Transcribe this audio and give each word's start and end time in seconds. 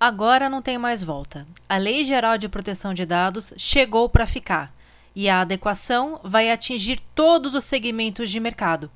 Agora 0.00 0.48
não 0.48 0.62
tem 0.62 0.78
mais 0.78 1.02
volta. 1.02 1.44
A 1.68 1.76
Lei 1.76 2.04
Geral 2.04 2.38
de 2.38 2.48
Proteção 2.48 2.94
de 2.94 3.04
Dados 3.04 3.52
chegou 3.56 4.08
para 4.08 4.26
ficar 4.26 4.72
e 5.12 5.28
a 5.28 5.40
adequação 5.40 6.20
vai 6.22 6.52
atingir 6.52 7.00
todos 7.16 7.52
os 7.54 7.64
segmentos 7.64 8.30
de 8.30 8.38
mercado. 8.38 8.88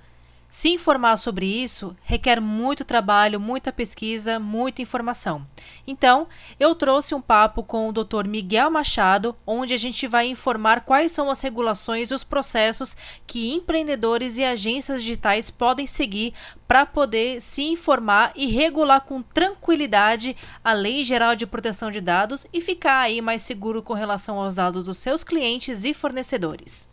Se 0.52 0.68
informar 0.68 1.16
sobre 1.16 1.46
isso 1.46 1.96
requer 2.02 2.38
muito 2.38 2.84
trabalho, 2.84 3.40
muita 3.40 3.72
pesquisa, 3.72 4.38
muita 4.38 4.82
informação. 4.82 5.46
Então, 5.86 6.28
eu 6.60 6.74
trouxe 6.74 7.14
um 7.14 7.22
papo 7.22 7.62
com 7.62 7.88
o 7.88 7.92
Dr. 7.92 8.28
Miguel 8.28 8.70
Machado, 8.70 9.34
onde 9.46 9.72
a 9.72 9.78
gente 9.78 10.06
vai 10.06 10.26
informar 10.26 10.82
quais 10.82 11.10
são 11.10 11.30
as 11.30 11.40
regulações 11.40 12.10
e 12.10 12.14
os 12.14 12.22
processos 12.22 12.94
que 13.26 13.50
empreendedores 13.50 14.36
e 14.36 14.44
agências 14.44 15.02
digitais 15.02 15.50
podem 15.50 15.86
seguir 15.86 16.34
para 16.68 16.84
poder 16.84 17.40
se 17.40 17.62
informar 17.62 18.30
e 18.36 18.44
regular 18.44 19.06
com 19.06 19.22
tranquilidade 19.22 20.36
a 20.62 20.74
Lei 20.74 21.02
Geral 21.02 21.34
de 21.34 21.46
Proteção 21.46 21.90
de 21.90 22.02
Dados 22.02 22.46
e 22.52 22.60
ficar 22.60 22.98
aí 22.98 23.22
mais 23.22 23.40
seguro 23.40 23.82
com 23.82 23.94
relação 23.94 24.38
aos 24.38 24.54
dados 24.54 24.84
dos 24.84 24.98
seus 24.98 25.24
clientes 25.24 25.82
e 25.82 25.94
fornecedores. 25.94 26.90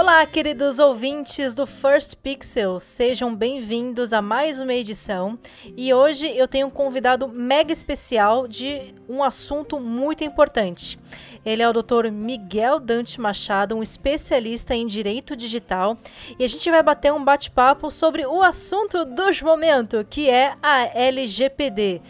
Olá, 0.00 0.24
queridos 0.24 0.78
ouvintes 0.78 1.54
do 1.54 1.66
First 1.66 2.16
Pixel, 2.22 2.80
sejam 2.80 3.36
bem-vindos 3.36 4.14
a 4.14 4.22
mais 4.22 4.58
uma 4.58 4.72
edição. 4.72 5.38
E 5.76 5.92
hoje 5.92 6.26
eu 6.26 6.48
tenho 6.48 6.68
um 6.68 6.70
convidado 6.70 7.28
mega 7.28 7.70
especial 7.70 8.48
de 8.48 8.94
um 9.06 9.22
assunto 9.22 9.78
muito 9.78 10.24
importante. 10.24 10.98
Ele 11.44 11.60
é 11.60 11.68
o 11.68 11.72
Dr. 11.74 12.10
Miguel 12.10 12.80
Dante 12.80 13.20
Machado, 13.20 13.76
um 13.76 13.82
especialista 13.82 14.74
em 14.74 14.86
direito 14.86 15.36
digital, 15.36 15.98
e 16.38 16.44
a 16.44 16.48
gente 16.48 16.70
vai 16.70 16.82
bater 16.82 17.12
um 17.12 17.22
bate-papo 17.22 17.90
sobre 17.90 18.24
o 18.24 18.42
assunto 18.42 19.04
do 19.04 19.24
momento, 19.44 20.02
que 20.08 20.30
é 20.30 20.54
a 20.62 20.80
LGPD. 20.98 22.00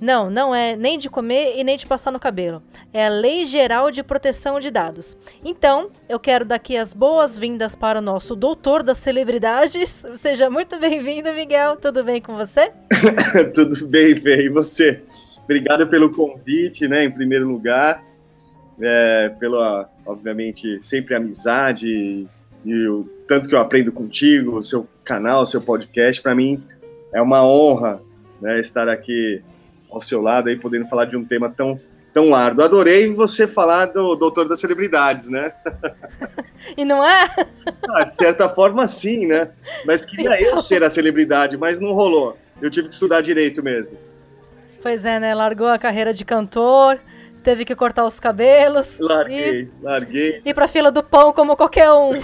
Não, 0.00 0.30
não 0.30 0.54
é 0.54 0.76
nem 0.76 0.98
de 0.98 1.08
comer 1.08 1.54
e 1.56 1.64
nem 1.64 1.76
de 1.76 1.86
passar 1.86 2.10
no 2.10 2.20
cabelo. 2.20 2.62
É 2.92 3.06
a 3.06 3.08
Lei 3.08 3.44
Geral 3.44 3.90
de 3.90 4.02
Proteção 4.02 4.58
de 4.58 4.70
Dados. 4.70 5.16
Então, 5.44 5.90
eu 6.08 6.18
quero 6.18 6.44
dar 6.44 6.56
aqui 6.56 6.76
as 6.76 6.92
boas-vindas 6.92 7.74
para 7.74 7.98
o 7.98 8.02
nosso 8.02 8.34
doutor 8.34 8.82
das 8.82 8.98
celebridades. 8.98 10.04
Seja 10.14 10.50
muito 10.50 10.78
bem-vindo, 10.78 11.32
Miguel. 11.32 11.76
Tudo 11.76 12.02
bem 12.02 12.20
com 12.20 12.36
você? 12.36 12.72
Tudo 13.54 13.86
bem, 13.86 14.14
Fê. 14.14 14.44
E 14.44 14.48
você? 14.48 15.02
Obrigado 15.44 15.86
pelo 15.86 16.10
convite, 16.10 16.88
né, 16.88 17.04
em 17.04 17.10
primeiro 17.10 17.46
lugar. 17.46 18.02
É, 18.80 19.28
pela, 19.38 19.88
obviamente, 20.04 20.80
sempre 20.80 21.14
amizade 21.14 22.26
e, 22.64 22.88
o 22.88 23.04
tanto 23.28 23.48
que 23.48 23.54
eu 23.54 23.60
aprendo 23.60 23.92
contigo, 23.92 24.56
o 24.56 24.62
seu 24.62 24.88
canal, 25.04 25.42
o 25.42 25.46
seu 25.46 25.60
podcast. 25.60 26.20
Para 26.20 26.34
mim 26.34 26.62
é 27.12 27.22
uma 27.22 27.46
honra 27.46 28.00
né, 28.40 28.58
estar 28.58 28.88
aqui 28.88 29.42
ao 29.94 30.00
seu 30.00 30.20
lado 30.20 30.48
aí, 30.48 30.56
podendo 30.56 30.86
falar 30.86 31.04
de 31.06 31.16
um 31.16 31.24
tema 31.24 31.48
tão, 31.50 31.80
tão 32.12 32.34
árduo. 32.34 32.64
Adorei 32.64 33.12
você 33.12 33.46
falar 33.46 33.86
do 33.86 34.14
Doutor 34.14 34.48
das 34.48 34.60
Celebridades, 34.60 35.28
né? 35.28 35.52
E 36.76 36.82
não 36.82 37.04
é? 37.04 37.28
Ah, 37.90 38.04
de 38.04 38.14
certa 38.14 38.48
forma, 38.48 38.88
sim, 38.88 39.26
né? 39.26 39.50
Mas 39.84 40.06
queria 40.06 40.34
então... 40.34 40.52
eu 40.52 40.58
ser 40.58 40.82
a 40.82 40.88
celebridade, 40.88 41.58
mas 41.58 41.78
não 41.78 41.92
rolou. 41.92 42.38
Eu 42.60 42.70
tive 42.70 42.88
que 42.88 42.94
estudar 42.94 43.20
direito 43.20 43.62
mesmo. 43.62 43.98
Pois 44.82 45.04
é, 45.04 45.20
né? 45.20 45.34
Largou 45.34 45.66
a 45.66 45.78
carreira 45.78 46.14
de 46.14 46.24
cantor, 46.24 46.98
teve 47.42 47.64
que 47.64 47.74
cortar 47.74 48.06
os 48.06 48.18
cabelos. 48.18 48.98
Larguei, 48.98 49.62
e... 49.62 49.70
larguei. 49.82 50.42
Ir 50.44 50.54
pra 50.54 50.66
fila 50.66 50.90
do 50.90 51.02
pão 51.02 51.32
como 51.32 51.56
qualquer 51.56 51.90
um. 51.92 52.14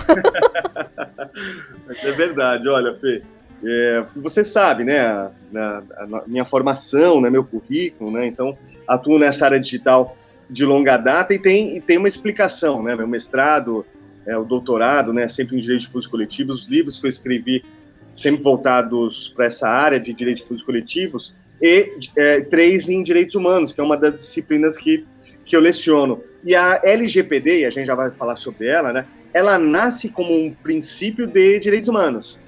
é 2.02 2.12
verdade, 2.12 2.66
olha, 2.68 2.94
Fê. 2.94 3.22
É, 3.62 4.04
você 4.16 4.44
sabe, 4.44 4.84
né, 4.84 5.00
a, 5.00 5.30
a, 5.56 5.82
a, 6.02 6.22
minha 6.26 6.44
formação, 6.44 7.20
né, 7.20 7.28
meu 7.28 7.44
currículo, 7.44 8.10
né, 8.10 8.26
então 8.26 8.56
atuo 8.88 9.18
nessa 9.18 9.44
área 9.44 9.60
digital 9.60 10.16
de 10.48 10.64
longa 10.64 10.96
data 10.96 11.34
e 11.34 11.38
tem, 11.38 11.76
e 11.76 11.80
tem 11.80 11.98
uma 11.98 12.08
explicação, 12.08 12.82
né, 12.82 12.96
meu 12.96 13.06
mestrado, 13.06 13.84
é, 14.26 14.36
o 14.36 14.44
doutorado, 14.44 15.12
né, 15.12 15.28
sempre 15.28 15.56
em 15.56 15.60
direito 15.60 15.82
de 15.82 15.88
fusos 15.88 16.10
coletivos, 16.10 16.62
os 16.62 16.68
livros 16.68 16.98
que 16.98 17.06
eu 17.06 17.10
escrevi 17.10 17.62
sempre 18.14 18.42
voltados 18.42 19.28
para 19.28 19.46
essa 19.46 19.68
área 19.68 20.00
de 20.00 20.12
direito 20.12 20.38
de 20.38 20.46
fusos 20.46 20.62
coletivos 20.62 21.34
e 21.60 21.92
é, 22.16 22.40
três 22.40 22.88
em 22.88 23.02
direitos 23.02 23.34
humanos, 23.34 23.72
que 23.72 23.80
é 23.80 23.84
uma 23.84 23.96
das 23.96 24.14
disciplinas 24.14 24.76
que, 24.76 25.04
que 25.44 25.54
eu 25.54 25.60
leciono. 25.60 26.22
E 26.42 26.54
a 26.54 26.80
LGPD, 26.82 27.60
e 27.60 27.64
a 27.66 27.70
gente 27.70 27.86
já 27.86 27.94
vai 27.94 28.10
falar 28.10 28.36
sobre 28.36 28.66
ela, 28.66 28.92
né, 28.92 29.04
ela 29.32 29.58
nasce 29.58 30.08
como 30.08 30.34
um 30.34 30.52
princípio 30.52 31.26
de 31.26 31.58
direitos 31.58 31.88
humanos. 31.88 32.39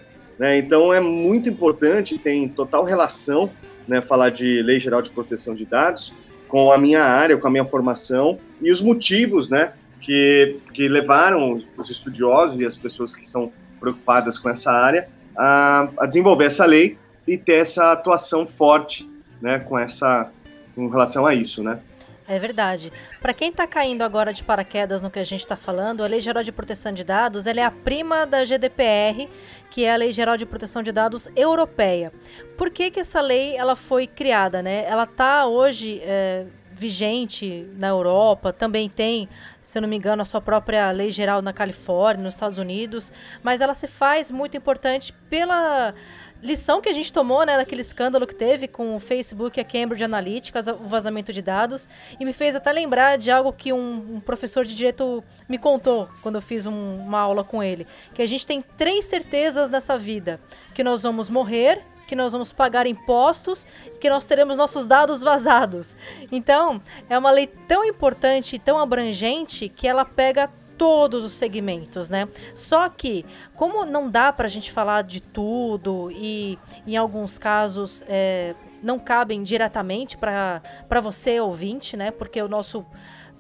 Né? 0.43 0.59
Então 0.59 0.93
é 0.93 0.99
muito 0.99 1.49
importante, 1.49 2.19
tem 2.19 2.49
total 2.49 2.83
relação, 2.83 3.49
né, 3.87 4.03
falar 4.03 4.31
de 4.31 4.61
Lei 4.61 4.81
Geral 4.81 5.01
de 5.01 5.09
Proteção 5.09 5.55
de 5.55 5.65
Dados 5.65 6.13
com 6.49 6.73
a 6.73 6.77
minha 6.77 7.05
área, 7.05 7.37
com 7.37 7.47
a 7.47 7.51
minha 7.51 7.65
formação 7.65 8.41
e 8.61 8.69
os 8.69 8.83
motivos, 8.83 9.49
né, 9.49 9.73
que, 10.01 10.57
que 10.75 10.89
levaram 10.89 11.63
os 11.79 11.89
estudiosos 11.89 12.61
e 12.61 12.67
as 12.67 12.77
pessoas 12.77 13.15
que 13.15 13.25
são 13.25 13.53
preocupadas 13.79 14.37
com 14.37 14.51
essa 14.51 14.73
área 14.73 15.09
a, 15.37 15.89
a 15.97 16.07
desenvolver 16.07 16.47
essa 16.47 16.67
lei 16.67 16.99
e 17.25 17.39
ter 17.39 17.61
essa 17.61 17.93
atuação 17.93 18.45
forte, 18.45 19.09
né, 19.41 19.61
com 19.61 19.79
essa, 19.79 20.29
com 20.75 20.89
relação 20.89 21.25
a 21.25 21.37
isso, 21.37 21.63
né. 21.63 21.79
É 22.27 22.39
verdade. 22.39 22.93
Para 23.21 23.35
quem 23.35 23.51
está 23.51 23.67
caindo 23.67 24.03
agora 24.03 24.33
de 24.33 24.45
paraquedas 24.45 25.03
no 25.03 25.11
que 25.11 25.19
a 25.19 25.25
gente 25.25 25.41
está 25.41 25.57
falando, 25.57 26.05
a 26.05 26.07
Lei 26.07 26.21
Geral 26.21 26.43
de 26.43 26.53
Proteção 26.53 26.93
de 26.93 27.03
Dados 27.03 27.47
é 27.47 27.63
a 27.63 27.71
prima 27.71 28.25
da 28.25 28.45
GDPR, 28.45 29.29
que 29.71 29.85
é 29.85 29.93
a 29.93 29.97
Lei 29.97 30.13
Geral 30.13 30.37
de 30.37 30.47
Proteção 30.47 30.83
de 30.83 30.93
Dados 30.93 31.29
Europeia. 31.35 32.13
Por 32.57 32.71
que, 32.71 32.91
que 32.91 33.01
essa 33.01 33.21
lei 33.21 33.57
ela 33.57 33.75
foi 33.75 34.07
criada? 34.07 34.63
Né? 34.63 34.85
Ela 34.85 35.05
está 35.05 35.47
hoje 35.47 36.01
é, 36.05 36.47
vigente 36.73 37.69
na 37.77 37.89
Europa, 37.89 38.53
também 38.53 38.89
tem, 38.89 39.29
se 39.63 39.79
eu 39.79 39.83
não 39.83 39.89
me 39.89 39.97
engano, 39.97 40.23
a 40.23 40.25
sua 40.25 40.41
própria 40.41 40.91
lei 40.91 41.11
geral 41.11 41.43
na 41.43 41.53
Califórnia, 41.53 42.25
nos 42.25 42.35
Estados 42.35 42.59
Unidos, 42.59 43.13
mas 43.43 43.61
ela 43.61 43.75
se 43.75 43.87
faz 43.87 44.31
muito 44.31 44.57
importante 44.57 45.13
pela 45.29 45.93
lição 46.43 46.81
que 46.81 46.89
a 46.89 46.93
gente 46.93 47.13
tomou, 47.13 47.47
né, 47.47 47.57
daquele 47.57 47.81
escândalo 47.81 48.27
que 48.27 48.35
teve 48.35 48.67
com 48.67 48.97
o 48.97 49.01
Facebook 49.01 49.59
e 49.59 49.61
a 49.61 49.65
Cambridge 49.65 50.03
Analytica, 50.03 50.59
o 50.73 50.89
vazamento 50.89 51.33
de 51.33 51.41
dados, 51.41 51.89
e 52.19 52.25
me 52.25 52.33
fez 52.33 52.57
até 52.57 52.73
lembrar 52.73 53.17
de 53.17 53.31
algo 53.31 53.53
que 53.53 53.73
um, 53.73 54.17
um 54.17 54.21
professor 54.21 54.65
de 54.65 54.75
direito 54.75 55.23
me 55.49 55.57
contou 55.57 56.09
quando 56.21 56.35
eu 56.37 56.43
fiz 56.43 56.67
um, 56.67 56.99
uma 56.99 57.21
aula 57.21 57.45
com 57.45 57.63
ele, 57.63 57.87
que 58.13 58.21
a 58.21 58.27
gente 58.27 58.47
tem 58.47 58.61
três 58.77 59.05
certezas 59.05 59.71
nessa 59.71 59.97
vida, 59.97 60.41
que 60.75 60.83
nós 60.83 61.03
vamos 61.03 61.31
morrer, 61.31 61.81
que 62.09 62.17
nós 62.17 62.33
vamos 62.33 62.53
pagar 62.53 62.87
impostos 62.87 63.67
e 63.87 63.99
que 63.99 64.11
nós 64.11 64.27
teremos 64.27 64.59
nossos 64.59 64.87
dados 64.87 65.23
vazados. 65.23 65.97
Então, 66.31 66.83
é 67.09 67.17
uma 67.17 67.31
lei 67.31 67.47
tão 67.47 67.85
importante 67.85 68.57
e 68.57 68.59
tão 68.59 68.79
abrangente 68.79 69.69
que 69.69 69.89
ela 69.89 70.05
pega 70.05 70.51
todos 70.83 71.25
os 71.25 71.35
segmentos, 71.35 72.11
né? 72.11 72.29
Só 72.57 72.89
que, 72.89 73.25
como 73.55 73.85
não 73.85 74.11
dá 74.11 74.33
para 74.33 74.47
a 74.47 74.51
gente 74.51 74.73
falar 74.73 75.03
de 75.03 75.21
tudo 75.21 76.11
e, 76.11 76.59
em 76.85 76.97
alguns 76.97 77.39
casos, 77.39 78.03
é, 78.09 78.57
não 78.83 78.99
cabem 78.99 79.45
diretamente 79.45 80.17
para 80.17 80.61
você, 81.01 81.39
ouvinte, 81.39 81.97
né? 81.97 82.11
Porque 82.11 82.43
o 82.43 82.49
nosso 82.49 82.85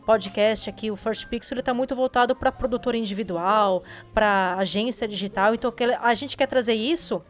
podcast 0.07 0.71
aqui, 0.71 0.89
o 0.89 0.95
First 0.95 1.27
Pixel, 1.27 1.59
está 1.59 1.75
muito 1.75 1.97
voltado 1.97 2.37
para 2.37 2.53
produtor 2.53 2.95
individual, 2.95 3.83
para 4.15 4.55
agência 4.57 5.09
digital. 5.09 5.53
Então, 5.53 5.75
a 6.01 6.15
gente 6.15 6.37
quer 6.37 6.47
trazer 6.47 6.75
isso 6.75 7.25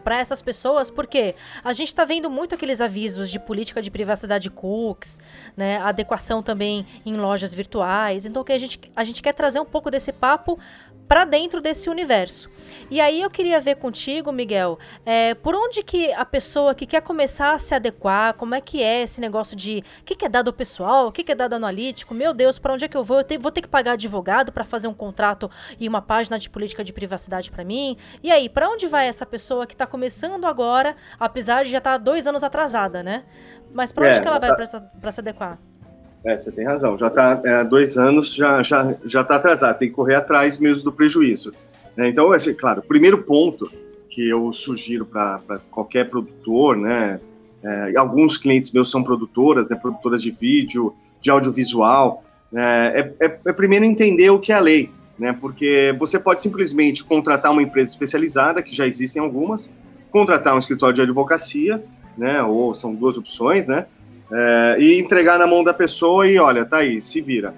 para 0.00 0.18
essas 0.18 0.42
pessoas, 0.42 0.90
porque 0.90 1.34
a 1.62 1.72
gente 1.72 1.88
está 1.88 2.04
vendo 2.04 2.30
muito 2.30 2.54
aqueles 2.54 2.80
avisos 2.80 3.30
de 3.30 3.38
política 3.38 3.80
de 3.82 3.90
privacidade 3.90 4.50
cookies, 4.50 5.18
né, 5.56 5.78
adequação 5.78 6.42
também 6.42 6.86
em 7.04 7.16
lojas 7.16 7.52
virtuais. 7.54 8.24
Então, 8.26 8.42
que 8.42 8.52
a 8.52 8.58
gente, 8.58 8.80
a 8.94 9.04
gente 9.04 9.22
quer 9.22 9.34
trazer 9.34 9.60
um 9.60 9.64
pouco 9.64 9.90
desse 9.90 10.12
papo 10.12 10.58
para 11.10 11.24
dentro 11.24 11.60
desse 11.60 11.90
universo. 11.90 12.48
E 12.88 13.00
aí 13.00 13.20
eu 13.20 13.28
queria 13.28 13.58
ver 13.58 13.74
contigo, 13.74 14.30
Miguel, 14.30 14.78
é, 15.04 15.34
por 15.34 15.56
onde 15.56 15.82
que 15.82 16.12
a 16.12 16.24
pessoa 16.24 16.72
que 16.72 16.86
quer 16.86 17.02
começar 17.02 17.52
a 17.52 17.58
se 17.58 17.74
adequar, 17.74 18.34
como 18.34 18.54
é 18.54 18.60
que 18.60 18.80
é 18.80 19.02
esse 19.02 19.20
negócio 19.20 19.56
de 19.56 19.82
o 20.02 20.04
que, 20.04 20.14
que 20.14 20.24
é 20.24 20.28
dado 20.28 20.52
pessoal, 20.52 21.08
o 21.08 21.12
que, 21.12 21.24
que 21.24 21.32
é 21.32 21.34
dado 21.34 21.54
analítico, 21.54 22.14
meu 22.14 22.32
Deus, 22.32 22.60
para 22.60 22.74
onde 22.74 22.84
é 22.84 22.88
que 22.88 22.96
eu 22.96 23.02
vou? 23.02 23.18
Eu 23.18 23.24
te, 23.24 23.36
vou 23.36 23.50
ter 23.50 23.60
que 23.60 23.66
pagar 23.66 23.94
advogado 23.94 24.52
para 24.52 24.62
fazer 24.62 24.86
um 24.86 24.94
contrato 24.94 25.50
e 25.80 25.88
uma 25.88 26.00
página 26.00 26.38
de 26.38 26.48
política 26.48 26.84
de 26.84 26.92
privacidade 26.92 27.50
para 27.50 27.64
mim? 27.64 27.96
E 28.22 28.30
aí, 28.30 28.48
para 28.48 28.68
onde 28.70 28.86
vai 28.86 29.08
essa 29.08 29.26
pessoa 29.26 29.66
que 29.66 29.74
está 29.74 29.88
começando 29.88 30.44
agora, 30.44 30.94
apesar 31.18 31.64
de 31.64 31.72
já 31.72 31.78
estar 31.78 31.92
tá 31.92 31.98
dois 31.98 32.24
anos 32.28 32.44
atrasada, 32.44 33.02
né? 33.02 33.24
Mas 33.74 33.90
para 33.90 34.06
onde 34.06 34.18
é, 34.18 34.22
que 34.22 34.28
ela 34.28 34.38
vai 34.38 34.50
tá... 34.50 34.80
para 34.80 35.10
se 35.10 35.20
adequar? 35.20 35.58
É, 36.24 36.38
você 36.38 36.52
tem 36.52 36.64
razão. 36.64 36.98
Já 36.98 37.08
está 37.08 37.40
é, 37.44 37.64
dois 37.64 37.96
anos, 37.96 38.34
já 38.34 38.62
já 38.62 38.94
já 39.04 39.22
está 39.22 39.36
atrasado. 39.36 39.78
Tem 39.78 39.88
que 39.88 39.94
correr 39.94 40.16
atrás 40.16 40.58
mesmo 40.58 40.84
do 40.84 40.92
prejuízo. 40.92 41.52
É, 41.96 42.08
então, 42.08 42.32
assim, 42.32 42.54
claro, 42.54 42.80
o 42.80 42.86
primeiro 42.86 43.18
ponto 43.18 43.70
que 44.08 44.28
eu 44.28 44.52
sugiro 44.52 45.06
para 45.06 45.60
qualquer 45.70 46.08
produtor, 46.10 46.76
né? 46.76 47.20
É, 47.62 47.92
alguns 47.96 48.38
clientes 48.38 48.72
meus 48.72 48.90
são 48.90 49.02
produtoras, 49.02 49.68
né? 49.68 49.76
Produtoras 49.76 50.22
de 50.22 50.30
vídeo, 50.30 50.94
de 51.20 51.30
audiovisual. 51.30 52.24
Né, 52.50 53.00
é, 53.00 53.26
é, 53.26 53.38
é 53.46 53.52
primeiro 53.52 53.84
entender 53.84 54.28
o 54.30 54.40
que 54.40 54.52
é 54.52 54.56
a 54.56 54.60
lei, 54.60 54.90
né? 55.18 55.36
Porque 55.38 55.94
você 55.98 56.18
pode 56.18 56.40
simplesmente 56.40 57.04
contratar 57.04 57.52
uma 57.52 57.62
empresa 57.62 57.90
especializada, 57.90 58.62
que 58.62 58.74
já 58.74 58.86
existem 58.86 59.22
algumas, 59.22 59.72
contratar 60.10 60.54
um 60.54 60.58
escritório 60.58 60.94
de 60.94 61.02
advocacia 61.02 61.82
né? 62.16 62.42
Ou 62.42 62.74
são 62.74 62.94
duas 62.94 63.16
opções, 63.16 63.66
né? 63.66 63.86
É, 64.32 64.76
e 64.78 65.00
entregar 65.00 65.38
na 65.38 65.46
mão 65.46 65.64
da 65.64 65.74
pessoa 65.74 66.26
e 66.26 66.38
olha, 66.38 66.64
tá 66.64 66.78
aí, 66.78 67.02
se 67.02 67.20
vira. 67.20 67.54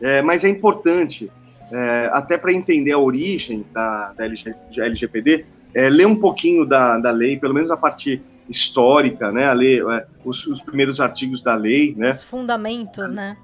É, 0.00 0.20
mas 0.22 0.44
é 0.44 0.48
importante, 0.48 1.30
é, 1.70 2.10
até 2.12 2.36
para 2.36 2.52
entender 2.52 2.92
a 2.92 2.98
origem 2.98 3.64
da, 3.72 4.12
da 4.12 4.24
LG, 4.24 4.54
LGPD, 4.76 5.46
é, 5.74 5.88
ler 5.88 6.06
um 6.06 6.16
pouquinho 6.16 6.64
da, 6.64 6.98
da 6.98 7.10
lei, 7.10 7.36
pelo 7.38 7.54
menos 7.54 7.70
a 7.70 7.76
parte 7.76 8.22
histórica, 8.48 9.30
né? 9.30 9.46
A 9.46 9.52
lei, 9.52 9.80
é, 9.80 10.06
os, 10.24 10.46
os, 10.46 10.60
primeiros 10.62 11.00
artigos 11.00 11.42
da 11.42 11.54
lei, 11.54 11.94
né? 11.96 12.10
Os 12.10 12.22
fundamentos, 12.22 13.12
né? 13.12 13.36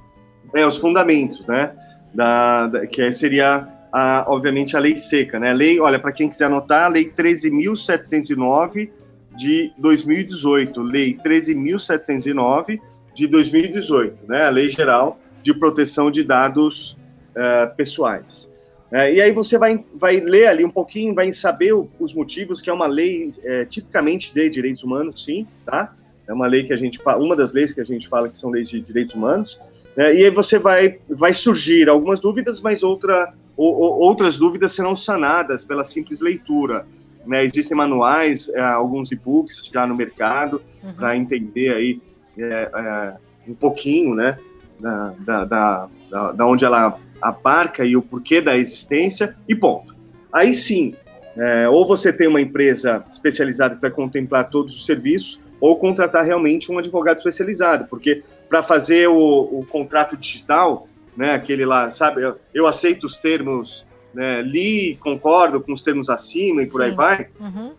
É, 0.55 0.67
os 0.67 0.79
fundamentos, 0.79 1.47
né? 1.47 1.73
Da, 2.15 2.67
da 2.67 2.87
que 2.87 3.11
seria, 3.13 3.69
a, 3.93 4.25
obviamente, 4.29 4.77
a 4.77 4.81
lei 4.81 4.97
seca, 4.97 5.39
né? 5.39 5.51
A 5.51 5.55
lei, 5.55 5.81
olha, 5.81 5.99
para 5.99 6.13
quem 6.13 6.29
quiser 6.29 6.47
anotar, 6.47 6.85
a 6.85 6.89
lei 6.89 7.11
13.709 7.11 8.91
de 9.37 9.73
2018, 9.79 10.83
lei 10.83 11.17
13.709 11.25 12.81
de 13.15 13.27
2018, 13.27 14.27
né? 14.27 14.45
A 14.45 14.51
lei 14.51 14.71
geral 14.71 15.19
de 15.43 15.53
proteção 15.55 16.11
de 16.11 16.23
dados 16.23 16.93
uh, 17.37 17.75
pessoais. 17.77 18.51
É, 18.93 19.15
e 19.15 19.23
aí 19.23 19.33
você 19.33 19.57
vai, 19.57 19.83
vai 19.95 20.21
ler 20.21 20.49
ali 20.49 20.65
um 20.65 20.71
pouquinho, 20.71 21.15
vai 21.15 21.33
saber 21.33 21.73
os 21.73 22.13
motivos, 22.13 22.61
que 22.61 22.69
é 22.69 22.73
uma 22.73 22.87
lei 22.87 23.27
é, 23.43 23.65
tipicamente 23.65 24.35
de 24.35 24.51
direitos 24.51 24.85
humanos, 24.85 25.25
sim, 25.25 25.47
tá? 25.65 25.95
É 26.29 26.33
uma 26.33 26.47
lei 26.47 26.65
que 26.65 26.75
a 26.75 26.77
gente 26.77 26.99
fala, 26.99 27.25
uma 27.25 27.35
das 27.35 27.55
leis 27.55 27.73
que 27.73 27.81
a 27.81 27.85
gente 27.85 28.07
fala 28.07 28.29
que 28.29 28.37
são 28.37 28.51
leis 28.51 28.69
de 28.69 28.83
direitos 28.83 29.15
humanos. 29.15 29.59
É, 29.97 30.15
e 30.15 30.25
aí 30.25 30.31
você 30.31 30.59
vai, 30.59 30.99
vai 31.09 31.33
surgir 31.33 31.89
algumas 31.89 32.21
dúvidas, 32.21 32.61
mas 32.61 32.83
outra, 32.83 33.33
ou, 33.57 33.75
ou, 33.75 33.99
outras 34.01 34.37
dúvidas 34.37 34.73
serão 34.73 34.95
sanadas 34.95 35.65
pela 35.65 35.85
simples 35.85 36.21
leitura. 36.21 36.87
Né? 37.27 37.45
Existem 37.45 37.77
manuais, 37.77 38.49
é, 38.49 38.61
alguns 38.61 39.13
e-books 39.13 39.71
já 39.73 39.87
no 39.87 39.95
mercado 39.95 40.63
uhum. 40.83 40.93
para 40.95 41.17
entender 41.17 41.75
aí 41.75 42.01
é, 42.39 42.71
é, 42.75 43.15
um 43.49 43.55
pouquinho, 43.55 44.15
né, 44.15 44.39
da, 44.79 45.45
da, 45.45 45.89
da, 46.11 46.33
da 46.33 46.47
onde 46.47 46.65
ela 46.65 46.99
a 47.21 47.35
marca 47.45 47.85
e 47.85 47.97
o 47.97 48.03
porquê 48.03 48.41
da 48.41 48.57
existência 48.57 49.37
e 49.49 49.55
ponto. 49.55 49.95
Aí 50.33 50.53
sim, 50.53 50.95
é, 51.37 51.69
ou 51.69 51.87
você 51.87 52.13
tem 52.13 52.27
uma 52.27 52.41
empresa 52.41 53.05
especializada 53.09 53.77
que 53.77 53.81
vai 53.81 53.91
contemplar 53.91 54.51
todos 54.51 54.77
os 54.77 54.85
serviços, 54.85 55.41
ou 55.61 55.77
contratar 55.77 56.25
realmente 56.25 56.73
um 56.73 56.79
advogado 56.79 57.19
especializado, 57.19 57.87
porque 57.89 58.25
para 58.49 58.65
fazer 58.65 59.09
o, 59.09 59.15
o, 59.61 59.65
contrato 59.71 60.17
digital, 60.17 60.89
né, 61.17 61.35
aquele 61.35 61.65
lá, 61.65 61.89
sabe, 61.91 62.23
eu, 62.23 62.37
eu 62.53 62.67
aceito 62.67 63.05
os 63.07 63.17
termos, 63.17 63.87
né, 64.15 64.43
li, 64.43 64.97
concordo 65.01 65.61
com 65.61 65.73
os 65.73 65.83
termos 65.83 66.09
acima 66.09 66.63
e 66.63 66.69
por 66.69 66.81
sim. 66.81 66.89
aí 66.89 66.95
vai, 66.95 67.29
uhum. 67.41 67.73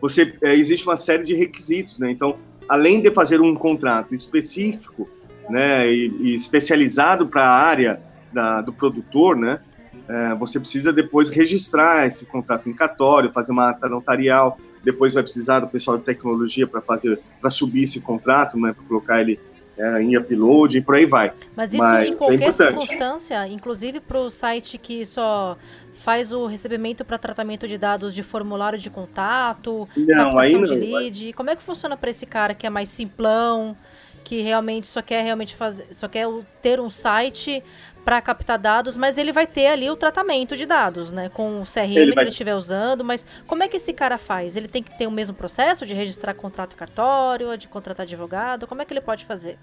você 0.00 0.34
é, 0.42 0.54
existe 0.54 0.86
uma 0.86 0.96
série 0.96 1.24
de 1.24 1.34
requisitos, 1.34 1.98
né, 1.98 2.10
então, 2.10 2.36
além 2.68 3.00
de 3.00 3.10
fazer 3.10 3.40
um 3.40 3.54
contrato 3.54 4.14
específico, 4.14 5.08
né, 5.48 5.92
e, 5.92 6.08
e 6.20 6.34
especializado 6.34 7.26
para 7.26 7.44
a 7.44 7.50
área 7.50 8.00
da, 8.32 8.60
do 8.60 8.72
produtor, 8.72 9.36
né? 9.36 9.60
É, 10.08 10.34
você 10.34 10.58
precisa 10.58 10.92
depois 10.92 11.30
registrar 11.30 12.06
esse 12.06 12.26
contrato 12.26 12.68
em 12.68 12.72
cartório, 12.72 13.30
fazer 13.30 13.52
uma 13.52 13.70
ata 13.70 13.88
notarial, 13.88 14.58
depois 14.82 15.14
vai 15.14 15.22
precisar 15.22 15.60
do 15.60 15.68
pessoal 15.68 15.96
de 15.96 16.04
tecnologia 16.04 16.66
para 16.66 16.80
fazer, 16.80 17.20
para 17.40 17.50
subir 17.50 17.84
esse 17.84 18.00
contrato, 18.00 18.58
né? 18.58 18.72
Para 18.72 18.84
colocar 18.84 19.20
ele 19.20 19.38
é, 19.76 20.02
em 20.02 20.16
upload 20.16 20.78
e 20.78 20.80
por 20.80 20.94
aí 20.94 21.06
vai. 21.06 21.32
Mas 21.56 21.70
isso 21.72 21.82
Mas 21.82 22.08
em 22.08 22.12
é 22.12 22.16
qualquer 22.16 22.48
é 22.48 22.52
circunstância, 22.52 23.48
inclusive 23.48 24.00
para 24.00 24.18
o 24.18 24.30
site 24.30 24.78
que 24.78 25.04
só 25.06 25.56
faz 25.94 26.32
o 26.32 26.46
recebimento 26.46 27.04
para 27.04 27.16
tratamento 27.16 27.66
de 27.66 27.78
dados 27.78 28.14
de 28.14 28.22
formulário 28.22 28.78
de 28.78 28.90
contato, 28.90 29.88
não, 29.96 30.38
aí 30.38 30.54
não, 30.54 30.64
de 30.64 30.74
lead. 30.74 31.32
Como 31.32 31.50
é 31.50 31.56
que 31.56 31.62
funciona 31.62 31.96
para 31.96 32.10
esse 32.10 32.26
cara 32.26 32.54
que 32.54 32.66
é 32.66 32.70
mais 32.70 32.88
simplão? 32.88 33.76
Que 34.22 34.40
realmente 34.40 34.86
só 34.86 35.02
quer 35.02 35.22
realmente 35.22 35.54
fazer, 35.54 35.86
só 35.90 36.08
quer 36.08 36.26
ter 36.60 36.80
um 36.80 36.90
site 36.90 37.62
para 38.04 38.20
captar 38.20 38.58
dados, 38.58 38.96
mas 38.96 39.16
ele 39.16 39.32
vai 39.32 39.46
ter 39.46 39.66
ali 39.66 39.88
o 39.88 39.96
tratamento 39.96 40.56
de 40.56 40.66
dados, 40.66 41.12
né? 41.12 41.28
Com 41.28 41.60
o 41.60 41.64
CRM 41.64 41.96
ele 41.96 42.10
que 42.10 42.14
vai... 42.14 42.24
ele 42.24 42.30
estiver 42.30 42.54
usando, 42.54 43.04
mas 43.04 43.26
como 43.46 43.62
é 43.62 43.68
que 43.68 43.76
esse 43.76 43.92
cara 43.92 44.18
faz? 44.18 44.56
Ele 44.56 44.68
tem 44.68 44.82
que 44.82 44.96
ter 44.96 45.06
o 45.06 45.10
mesmo 45.10 45.34
processo 45.34 45.86
de 45.86 45.94
registrar 45.94 46.34
contrato 46.34 46.74
cartório, 46.76 47.56
de 47.56 47.68
contratar 47.68 48.04
advogado? 48.04 48.66
Como 48.66 48.82
é 48.82 48.84
que 48.84 48.92
ele 48.92 49.00
pode 49.00 49.24
fazer? 49.24 49.56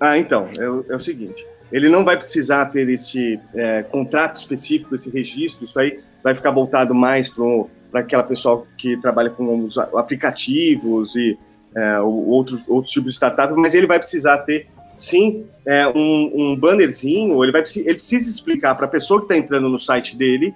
Ah, 0.00 0.18
então, 0.18 0.48
é 0.58 0.68
o, 0.68 0.84
é 0.88 0.96
o 0.96 0.98
seguinte, 0.98 1.46
ele 1.70 1.88
não 1.88 2.04
vai 2.04 2.16
precisar 2.16 2.66
ter 2.66 2.88
este 2.88 3.38
é, 3.54 3.82
contrato 3.82 4.36
específico, 4.36 4.94
esse 4.94 5.10
registro, 5.10 5.64
isso 5.64 5.78
aí 5.78 6.00
vai 6.22 6.34
ficar 6.34 6.50
voltado 6.50 6.94
mais 6.94 7.28
para 7.28 8.00
aquela 8.00 8.22
pessoa 8.22 8.66
que 8.76 8.96
trabalha 8.96 9.30
com 9.30 9.64
os 9.64 9.76
aplicativos 9.78 11.14
e 11.14 11.38
é, 11.76 12.00
outros, 12.00 12.62
outros 12.68 12.92
tipos 12.92 13.10
de 13.10 13.16
startup, 13.16 13.52
mas 13.56 13.74
ele 13.74 13.86
vai 13.86 13.98
precisar 13.98 14.38
ter 14.38 14.68
sim 14.94 15.46
é, 15.64 15.86
um, 15.88 16.32
um 16.34 16.56
bannerzinho, 16.56 17.42
ele, 17.44 17.52
vai, 17.52 17.62
ele 17.76 17.94
precisa 17.94 18.28
explicar 18.28 18.74
para 18.74 18.86
a 18.86 18.88
pessoa 18.88 19.20
que 19.20 19.24
está 19.26 19.36
entrando 19.36 19.68
no 19.68 19.78
site 19.78 20.16
dele 20.16 20.54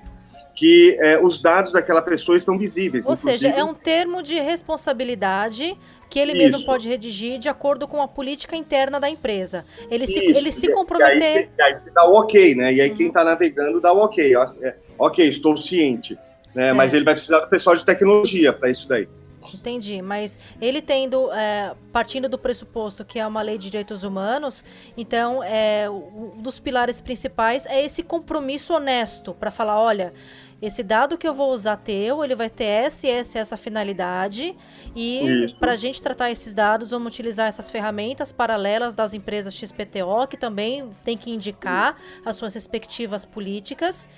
que 0.55 0.97
é, 1.01 1.19
os 1.19 1.41
dados 1.41 1.73
daquela 1.73 2.03
pessoa 2.03 2.37
estão 2.37 2.59
visíveis. 2.59 3.07
Ou 3.07 3.17
seja, 3.17 3.49
é 3.49 3.65
um 3.65 3.75
termo 3.75 4.23
de 4.23 4.39
responsabilidade 4.39 5.77
que 6.11 6.19
ele 6.19 6.33
Isso. 6.33 6.43
mesmo 6.43 6.67
pode 6.67 6.89
redigir 6.89 7.39
de 7.39 7.49
acordo 7.49 7.89
com 7.89 8.03
a 8.03 8.09
política 8.09 8.55
interna 8.55 9.01
da 9.01 9.09
empresa. 9.09 9.65
Ele 9.91 10.05
Isso. 10.05 10.13
se, 10.13 10.19
ele 10.21 10.53
se 10.53 10.69
comprometer. 10.71 11.49
E 11.59 11.63
aí, 11.63 11.77
você, 11.77 11.91
dá 11.91 12.07
o 12.07 12.15
ok, 12.15 12.55
né? 12.55 12.73
E 12.75 12.81
aí 12.81 12.91
uhum. 12.91 12.97
quem 12.97 13.07
está 13.07 13.25
navegando 13.25 13.81
dá 13.81 13.93
o 13.93 13.99
ok. 13.99 14.35
É, 14.63 14.75
ok, 14.99 15.27
estou 15.27 15.57
ciente. 15.57 16.19
Né? 16.55 16.73
Mas 16.75 16.93
ele 16.93 17.05
vai 17.05 17.15
precisar 17.15 17.41
do 17.41 17.49
pessoal 17.49 17.75
de 17.75 17.85
tecnologia 17.85 18.53
para 18.53 18.71
isso 18.71 18.87
daí. 18.87 19.09
Entendi, 19.55 20.01
mas 20.03 20.39
ele 20.61 20.81
tendo, 20.81 21.31
é, 21.33 21.75
partindo 21.93 22.29
do 22.29 22.39
pressuposto 22.39 23.05
que 23.05 23.19
é 23.19 23.27
uma 23.27 23.43
lei 23.43 23.59
de 23.59 23.71
direitos 23.71 24.05
humanos, 24.05 24.65
então 24.97 25.43
é, 25.43 25.89
um 25.91 26.41
dos 26.41 26.59
pilares 26.59 27.01
principais 27.01 27.67
é 27.67 27.85
esse 27.85 28.03
compromisso 28.03 28.75
honesto 28.75 29.35
para 29.35 29.51
falar, 29.51 29.81
olha, 29.81 30.13
esse 30.61 30.83
dado 30.85 31.19
que 31.19 31.27
eu 31.27 31.35
vou 31.35 31.53
usar 31.53 31.77
teu, 31.77 32.23
ele 32.23 32.37
vai 32.37 32.49
ter 32.49 32.65
essa 32.65 33.07
e 33.07 33.11
essa, 33.11 33.39
essa 33.41 33.57
finalidade 33.57 34.55
e 34.95 35.47
para 35.59 35.73
a 35.73 35.77
gente 35.77 36.01
tratar 36.01 36.31
esses 36.31 36.55
dados, 36.55 36.91
vamos 36.93 37.13
utilizar 37.13 37.49
essas 37.49 37.69
ferramentas 37.71 38.31
paralelas 38.31 38.95
das 38.95 39.13
empresas 39.13 39.55
XPTO, 39.55 40.27
que 40.29 40.37
também 40.37 40.89
tem 41.03 41.17
que 41.17 41.33
indicar 41.33 41.97
as 42.25 42.37
suas 42.37 42.55
respectivas 42.55 43.25
políticas. 43.25 44.09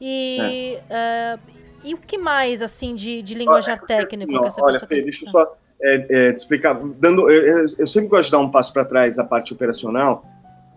E, 0.00 0.78
é. 0.90 1.38
uh, 1.38 1.57
e 1.84 1.94
o 1.94 1.98
que 1.98 2.18
mais, 2.18 2.62
assim, 2.62 2.94
de, 2.94 3.22
de 3.22 3.34
linguajar 3.34 3.80
técnico 3.80 4.32
assim, 4.32 4.40
que 4.40 4.46
essa 4.46 4.62
olha, 4.62 4.80
Fê, 4.80 5.02
deixa 5.02 5.26
eu 5.26 5.30
só 5.30 5.56
é, 5.80 6.06
é, 6.28 6.32
te 6.32 6.38
explicar. 6.38 6.74
Dando, 6.74 7.30
eu, 7.30 7.66
eu, 7.78 7.86
sempre 7.86 8.08
gosto 8.08 8.26
de 8.26 8.32
dar 8.32 8.38
um 8.38 8.50
passo 8.50 8.72
para 8.72 8.84
trás 8.84 9.16
da 9.16 9.24
parte 9.24 9.52
operacional, 9.52 10.24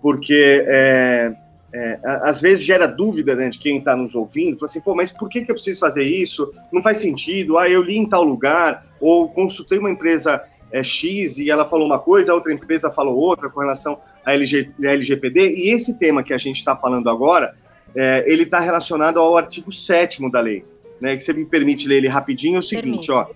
porque 0.02 0.64
é, 0.68 1.34
é, 1.74 2.00
às 2.04 2.42
vezes 2.42 2.64
gera 2.64 2.88
dúvida 2.88 3.36
né, 3.36 3.50
de 3.50 3.58
quem 3.58 3.80
está 3.80 3.96
nos 3.96 4.14
ouvindo, 4.14 4.58
fala 4.58 4.66
assim, 4.66 4.82
pô, 4.82 4.94
mas 4.94 5.12
por 5.12 5.30
que, 5.30 5.44
que 5.44 5.52
eu 5.52 5.56
preciso 5.56 5.80
fazer 5.80 6.04
isso? 6.04 6.54
Não 6.72 6.82
faz 6.82 6.98
sentido, 6.98 7.58
ah, 7.58 7.70
eu 7.70 7.82
li 7.82 7.98
em 7.98 8.08
tal 8.08 8.24
lugar, 8.24 8.86
ou 9.00 9.30
consultei 9.30 9.80
uma 9.80 9.90
empresa 9.90 10.44
é, 10.72 10.84
X 10.84 11.38
e 11.38 11.50
ela 11.50 11.68
falou 11.68 11.86
uma 11.86 12.00
coisa, 12.00 12.32
a 12.32 12.36
outra 12.36 12.54
empresa 12.54 12.92
falou 12.92 13.16
outra 13.16 13.50
com 13.50 13.60
relação 13.60 14.00
à 14.24 14.34
LG, 14.34 14.72
LGPD, 14.82 15.56
e 15.56 15.72
esse 15.72 15.98
tema 15.98 16.24
que 16.24 16.34
a 16.34 16.38
gente 16.38 16.58
está 16.58 16.76
falando 16.76 17.10
agora, 17.10 17.56
é, 17.96 18.24
ele 18.28 18.44
está 18.44 18.60
relacionado 18.60 19.20
ao 19.20 19.36
artigo 19.36 19.72
7 19.72 20.30
da 20.30 20.40
lei 20.40 20.64
né, 21.02 21.16
que 21.16 21.24
você 21.24 21.34
me 21.34 21.46
permite 21.46 21.88
ler 21.88 21.98
ele 21.98 22.08
rapidinho, 22.08 22.58
é 22.58 22.60
o 22.60 22.64
seguinte, 22.64 23.12
ó. 23.12 23.28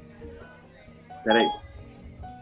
Peraí. 1.24 1.48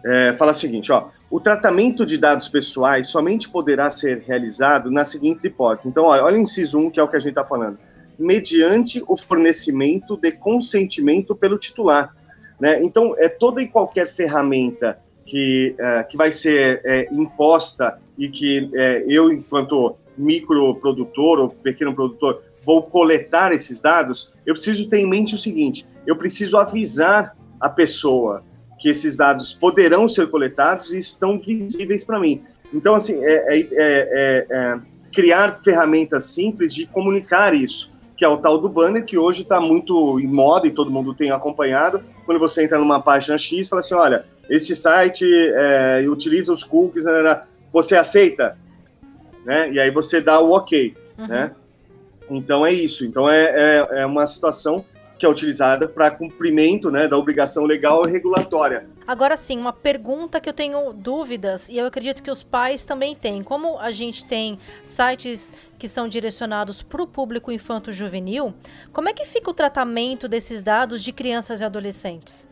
É, 0.05 0.35
fala 0.37 0.51
o 0.51 0.55
seguinte, 0.55 0.91
ó. 0.91 1.07
O 1.31 1.39
tratamento 1.39 2.05
de 2.05 2.17
dados 2.17 2.49
pessoais 2.49 3.07
somente 3.07 3.49
poderá 3.49 3.89
ser 3.89 4.19
realizado 4.19 4.91
nas 4.91 5.07
seguintes 5.07 5.45
hipóteses. 5.45 5.89
Então, 5.89 6.03
olha, 6.03 6.23
olha 6.23 6.37
o 6.37 6.41
inciso 6.41 6.77
1, 6.77 6.91
que 6.91 6.99
é 6.99 7.03
o 7.03 7.07
que 7.07 7.15
a 7.15 7.19
gente 7.19 7.29
está 7.29 7.45
falando. 7.45 7.79
Mediante 8.19 9.01
o 9.07 9.17
fornecimento 9.17 10.17
de 10.17 10.31
consentimento 10.33 11.33
pelo 11.33 11.57
titular. 11.57 12.13
Né? 12.59 12.81
Então, 12.83 13.15
é 13.17 13.29
toda 13.29 13.63
e 13.63 13.67
qualquer 13.67 14.07
ferramenta 14.07 14.99
que, 15.25 15.73
é, 15.79 16.03
que 16.03 16.17
vai 16.17 16.31
ser 16.31 16.81
é, 16.83 17.07
imposta 17.11 17.97
e 18.17 18.27
que 18.27 18.69
é, 18.75 19.05
eu, 19.07 19.31
enquanto 19.31 19.95
microprodutor 20.17 21.39
ou 21.39 21.49
pequeno 21.49 21.95
produtor, 21.95 22.43
vou 22.65 22.83
coletar 22.83 23.51
esses 23.51 23.81
dados, 23.81 24.31
eu 24.45 24.53
preciso 24.53 24.89
ter 24.89 24.99
em 24.99 25.09
mente 25.09 25.35
o 25.35 25.39
seguinte: 25.39 25.85
eu 26.05 26.15
preciso 26.15 26.57
avisar 26.57 27.35
a 27.59 27.69
pessoa 27.69 28.43
que 28.79 28.89
esses 28.89 29.15
dados 29.15 29.53
poderão 29.53 30.09
ser 30.09 30.27
coletados 30.29 30.91
e 30.91 30.97
estão 30.97 31.39
visíveis 31.39 32.03
para 32.03 32.19
mim. 32.19 32.43
Então, 32.73 32.95
assim, 32.95 33.23
é, 33.23 33.57
é, 33.57 33.67
é, 33.71 34.47
é, 34.49 34.79
criar 35.13 35.61
ferramentas 35.63 36.25
simples 36.25 36.73
de 36.73 36.85
comunicar 36.87 37.53
isso, 37.53 37.93
que 38.17 38.25
é 38.25 38.27
o 38.27 38.37
tal 38.37 38.57
do 38.57 38.67
banner, 38.67 39.05
que 39.05 39.17
hoje 39.17 39.43
está 39.43 39.61
muito 39.61 40.19
em 40.19 40.27
moda 40.27 40.67
e 40.67 40.71
todo 40.71 40.91
mundo 40.91 41.13
tem 41.13 41.31
acompanhado. 41.31 42.01
Quando 42.25 42.39
você 42.39 42.63
entra 42.63 42.79
numa 42.79 42.99
página 42.99 43.37
X, 43.37 43.69
fala 43.69 43.79
assim: 43.79 43.93
olha, 43.93 44.25
este 44.49 44.75
site 44.75 45.25
é, 45.25 46.05
utiliza 46.09 46.51
os 46.51 46.63
cookies, 46.63 47.05
né, 47.05 47.13
né, 47.13 47.23
né, 47.23 47.41
você 47.71 47.95
aceita? 47.95 48.57
Né? 49.45 49.71
E 49.71 49.79
aí 49.79 49.91
você 49.91 50.19
dá 50.19 50.39
o 50.39 50.51
ok, 50.51 50.95
uhum. 51.17 51.27
né? 51.27 51.51
Então 52.29 52.65
é 52.65 52.71
isso. 52.71 53.05
Então 53.05 53.29
é, 53.29 53.43
é, 53.45 54.01
é 54.01 54.05
uma 54.05 54.25
situação 54.27 54.85
que 55.17 55.25
é 55.25 55.29
utilizada 55.29 55.87
para 55.87 56.11
cumprimento 56.11 56.91
né, 56.91 57.07
da 57.07 57.17
obrigação 57.17 57.63
legal 57.63 58.05
e 58.05 58.11
regulatória. 58.11 58.89
Agora 59.07 59.37
sim, 59.37 59.57
uma 59.57 59.71
pergunta 59.71 60.41
que 60.41 60.49
eu 60.49 60.53
tenho 60.53 60.91
dúvidas 60.91 61.69
e 61.69 61.77
eu 61.77 61.85
acredito 61.85 62.21
que 62.21 62.29
os 62.29 62.43
pais 62.43 62.83
também 62.83 63.15
têm. 63.15 63.41
Como 63.41 63.79
a 63.79 63.91
gente 63.91 64.25
tem 64.25 64.59
sites 64.83 65.53
que 65.79 65.87
são 65.87 66.09
direcionados 66.09 66.83
para 66.83 67.01
o 67.01 67.07
público 67.07 67.53
infanto-juvenil, 67.53 68.53
como 68.91 69.07
é 69.07 69.13
que 69.13 69.23
fica 69.23 69.49
o 69.49 69.53
tratamento 69.53 70.27
desses 70.27 70.61
dados 70.61 71.01
de 71.01 71.13
crianças 71.13 71.61
e 71.61 71.63
adolescentes? 71.63 72.49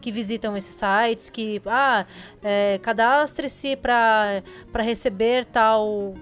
que 0.00 0.12
visitam 0.12 0.56
esses 0.56 0.74
sites, 0.74 1.28
que 1.28 1.60
ah, 1.66 2.06
é, 2.42 2.78
cadastre-se 2.82 3.76
para 3.76 4.42
receber 4.76 5.44
tal 5.44 5.86
uh, 5.88 6.16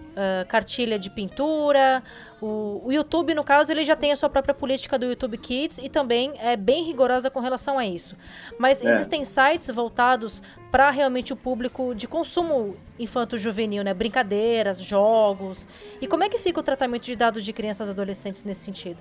cartilha 0.49 0.99
de 0.99 1.11
pintura. 1.11 2.02
O, 2.40 2.83
o, 2.85 2.93
YouTube, 2.93 3.33
no 3.35 3.43
caso, 3.43 3.73
ele 3.73 3.85
já 3.85 3.97
tem 3.97 4.12
a 4.12 4.16
sua 4.16 4.28
própria 4.28 4.55
política 4.55 4.99
do 4.99 5.07
YouTube 5.07 5.38
Kids 5.38 5.78
e 5.78 5.88
também 5.88 6.35
é 6.38 6.55
bem 6.55 6.85
rigorosa 6.85 7.31
com 7.31 7.40
relação 7.40 7.78
a 7.78 7.87
isso. 7.87 8.14
Mas 8.59 8.83
é. 8.83 8.90
existem 8.90 9.25
sites 9.25 9.71
voltados 9.71 10.43
para 10.71 10.90
realmente 10.90 11.33
o 11.33 11.37
público 11.37 11.95
de 11.95 12.07
consumo 12.07 12.76
infanto-juvenil, 12.99 13.83
né? 13.83 13.95
Brincadeiras, 13.95 14.78
jogos. 14.78 15.66
E 16.00 16.07
como 16.07 16.25
é 16.25 16.28
que 16.28 16.37
fica 16.37 16.61
o 16.61 16.62
tratamento 16.62 17.05
de 17.05 17.16
dados 17.16 17.43
de 17.43 17.52
crianças 17.55 17.88
e 17.88 17.90
adolescentes 17.93 18.45
nesse 18.45 18.64
sentido? 18.64 18.99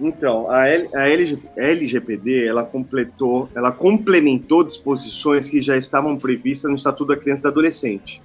Então, 0.00 0.50
a, 0.50 0.66
L, 0.66 0.88
a, 0.94 1.06
LG, 1.06 1.38
LGPD, 1.54 2.46
ela 2.46 2.64
completou, 2.64 3.50
ela 3.54 3.70
complementou 3.70 4.64
disposições 4.64 5.50
que 5.50 5.60
já 5.60 5.76
estavam 5.76 6.16
previstas 6.16 6.70
no 6.70 6.76
Estatuto 6.76 7.14
da 7.14 7.20
Criança 7.20 7.42
e 7.42 7.42
do 7.42 7.48
Adolescente. 7.48 8.22